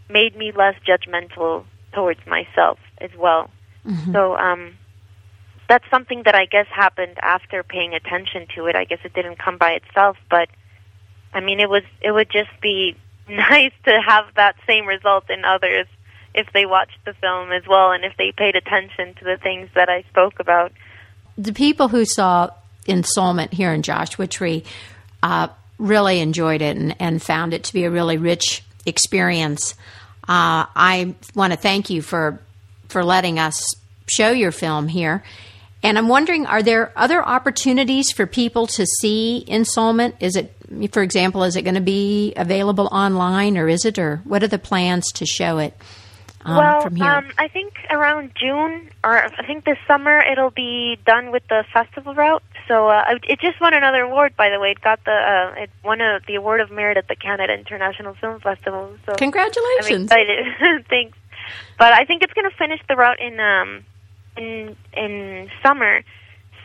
made 0.08 0.36
me 0.36 0.52
less 0.52 0.76
judgmental 0.86 1.64
towards 1.92 2.20
myself 2.26 2.78
as 2.98 3.10
well. 3.18 3.50
Mm-hmm. 3.84 4.12
So 4.12 4.36
um, 4.36 4.74
that's 5.68 5.84
something 5.90 6.22
that 6.24 6.34
I 6.34 6.46
guess 6.46 6.66
happened 6.70 7.18
after 7.20 7.62
paying 7.62 7.94
attention 7.94 8.46
to 8.54 8.66
it. 8.66 8.76
I 8.76 8.84
guess 8.84 9.00
it 9.04 9.14
didn't 9.14 9.38
come 9.38 9.58
by 9.58 9.72
itself, 9.72 10.16
but 10.30 10.48
I 11.32 11.40
mean, 11.40 11.58
it 11.58 11.68
was 11.68 11.82
it 12.00 12.12
would 12.12 12.30
just 12.30 12.50
be 12.60 12.96
nice 13.28 13.72
to 13.84 14.00
have 14.00 14.26
that 14.36 14.56
same 14.66 14.86
result 14.86 15.30
in 15.30 15.44
others 15.44 15.86
if 16.34 16.48
they 16.52 16.66
watched 16.66 16.98
the 17.04 17.14
film 17.14 17.52
as 17.52 17.66
well 17.66 17.92
and 17.92 18.04
if 18.04 18.16
they 18.16 18.32
paid 18.32 18.56
attention 18.56 19.14
to 19.14 19.24
the 19.24 19.36
things 19.36 19.68
that 19.74 19.88
I 19.88 20.02
spoke 20.10 20.40
about. 20.40 20.72
The 21.38 21.52
people 21.52 21.88
who 21.88 22.04
saw 22.04 22.50
Ensoulment 22.86 23.52
here 23.52 23.72
in 23.72 23.82
Joshua 23.82 24.26
Tree 24.26 24.64
uh, 25.22 25.48
really 25.78 26.20
enjoyed 26.20 26.60
it 26.60 26.76
and, 26.76 26.94
and, 27.00 27.22
found 27.22 27.54
it 27.54 27.64
to 27.64 27.72
be 27.72 27.84
a 27.84 27.90
really 27.90 28.18
rich 28.18 28.62
experience. 28.84 29.74
Uh, 30.28 30.68
I 30.76 31.14
want 31.34 31.52
to 31.52 31.58
thank 31.58 31.88
you 31.88 32.02
for 32.02 32.40
for 32.88 33.02
letting 33.02 33.38
us 33.38 33.74
show 34.06 34.30
your 34.30 34.52
film 34.52 34.86
here. 34.88 35.24
And 35.84 35.98
I'm 35.98 36.08
wondering, 36.08 36.46
are 36.46 36.62
there 36.62 36.92
other 36.96 37.22
opportunities 37.22 38.10
for 38.10 38.26
people 38.26 38.66
to 38.68 38.86
see 38.86 39.44
Ensoulment? 39.46 40.14
Is 40.18 40.34
it, 40.34 40.56
for 40.92 41.02
example, 41.02 41.44
is 41.44 41.56
it 41.56 41.62
going 41.62 41.74
to 41.74 41.82
be 41.82 42.32
available 42.36 42.88
online, 42.90 43.58
or 43.58 43.68
is 43.68 43.84
it, 43.84 43.98
or 43.98 44.22
what 44.24 44.42
are 44.42 44.48
the 44.48 44.58
plans 44.58 45.12
to 45.12 45.26
show 45.26 45.58
it? 45.58 45.76
Um, 46.40 46.56
well, 46.56 46.80
from 46.80 46.96
here? 46.96 47.06
Um, 47.06 47.28
I 47.36 47.48
think 47.48 47.74
around 47.90 48.32
June, 48.34 48.90
or 49.04 49.24
I 49.24 49.46
think 49.46 49.66
this 49.66 49.76
summer, 49.86 50.18
it'll 50.20 50.50
be 50.50 50.98
done 51.04 51.30
with 51.30 51.46
the 51.48 51.64
festival 51.70 52.14
route. 52.14 52.42
So 52.66 52.88
uh, 52.88 53.18
it 53.22 53.38
just 53.40 53.60
won 53.60 53.74
another 53.74 54.02
award, 54.02 54.36
by 54.36 54.48
the 54.48 54.58
way. 54.58 54.70
It 54.70 54.80
got 54.80 55.04
the 55.04 55.12
uh, 55.12 55.62
it 55.62 55.70
won 55.84 56.00
a, 56.00 56.20
the 56.26 56.36
award 56.36 56.62
of 56.62 56.70
merit 56.70 56.96
at 56.96 57.08
the 57.08 57.16
Canada 57.16 57.52
International 57.52 58.14
Film 58.14 58.40
Festival. 58.40 58.96
So 59.04 59.14
congratulations! 59.16 60.10
I'm 60.10 60.18
excited. 60.18 60.86
Thanks. 60.88 61.18
But 61.78 61.92
I 61.92 62.06
think 62.06 62.22
it's 62.22 62.32
going 62.32 62.48
to 62.48 62.56
finish 62.56 62.80
the 62.88 62.96
route 62.96 63.20
in 63.20 63.38
um, 63.38 63.84
in 64.36 64.76
in 64.96 65.50
summer. 65.62 66.02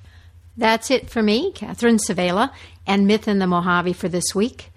That's 0.58 0.90
it 0.90 1.12
for 1.12 1.22
me, 1.22 1.52
Catherine 1.52 1.98
Svehla, 1.98 2.52
and 2.88 3.06
Myth 3.06 3.28
in 3.28 3.38
the 3.38 3.46
Mojave 3.46 3.94
for 3.94 4.10
this 4.10 4.34
week. 4.34 4.71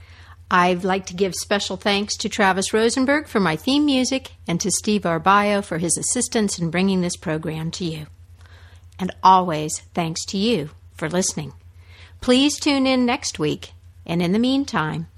I'd 0.56 0.84
like 0.84 1.06
to 1.06 1.14
give 1.14 1.34
special 1.34 1.76
thanks 1.76 2.16
to 2.18 2.28
Travis 2.28 2.72
Rosenberg 2.72 3.26
for 3.26 3.40
my 3.40 3.56
theme 3.56 3.84
music 3.84 4.34
and 4.46 4.60
to 4.60 4.70
Steve 4.70 5.02
Arbaio 5.02 5.64
for 5.64 5.78
his 5.78 5.98
assistance 5.98 6.60
in 6.60 6.70
bringing 6.70 7.00
this 7.00 7.16
program 7.16 7.72
to 7.72 7.84
you. 7.84 8.06
and 8.98 9.10
always 9.22 9.80
thanks 9.94 10.24
to 10.26 10.38
you 10.38 10.70
for 10.94 11.08
listening. 11.08 11.52
Please 12.20 12.58
tune 12.60 12.86
in 12.86 13.04
next 13.04 13.38
week, 13.40 13.72
and 14.06 14.22
in 14.22 14.30
the 14.30 14.38
meantime, 14.38 15.08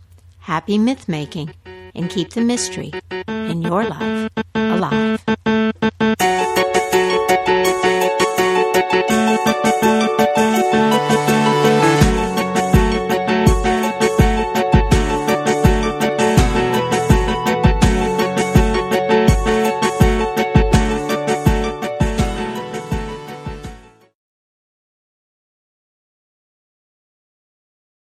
happy 0.41 0.79
myth 0.79 1.07
making 1.09 1.53
and 1.95 2.09
keep 2.09 2.31
the 2.31 2.41
mystery 2.41 2.91
in 3.29 3.61
your 3.61 3.85
life 3.85 4.31
alive. 4.55 5.23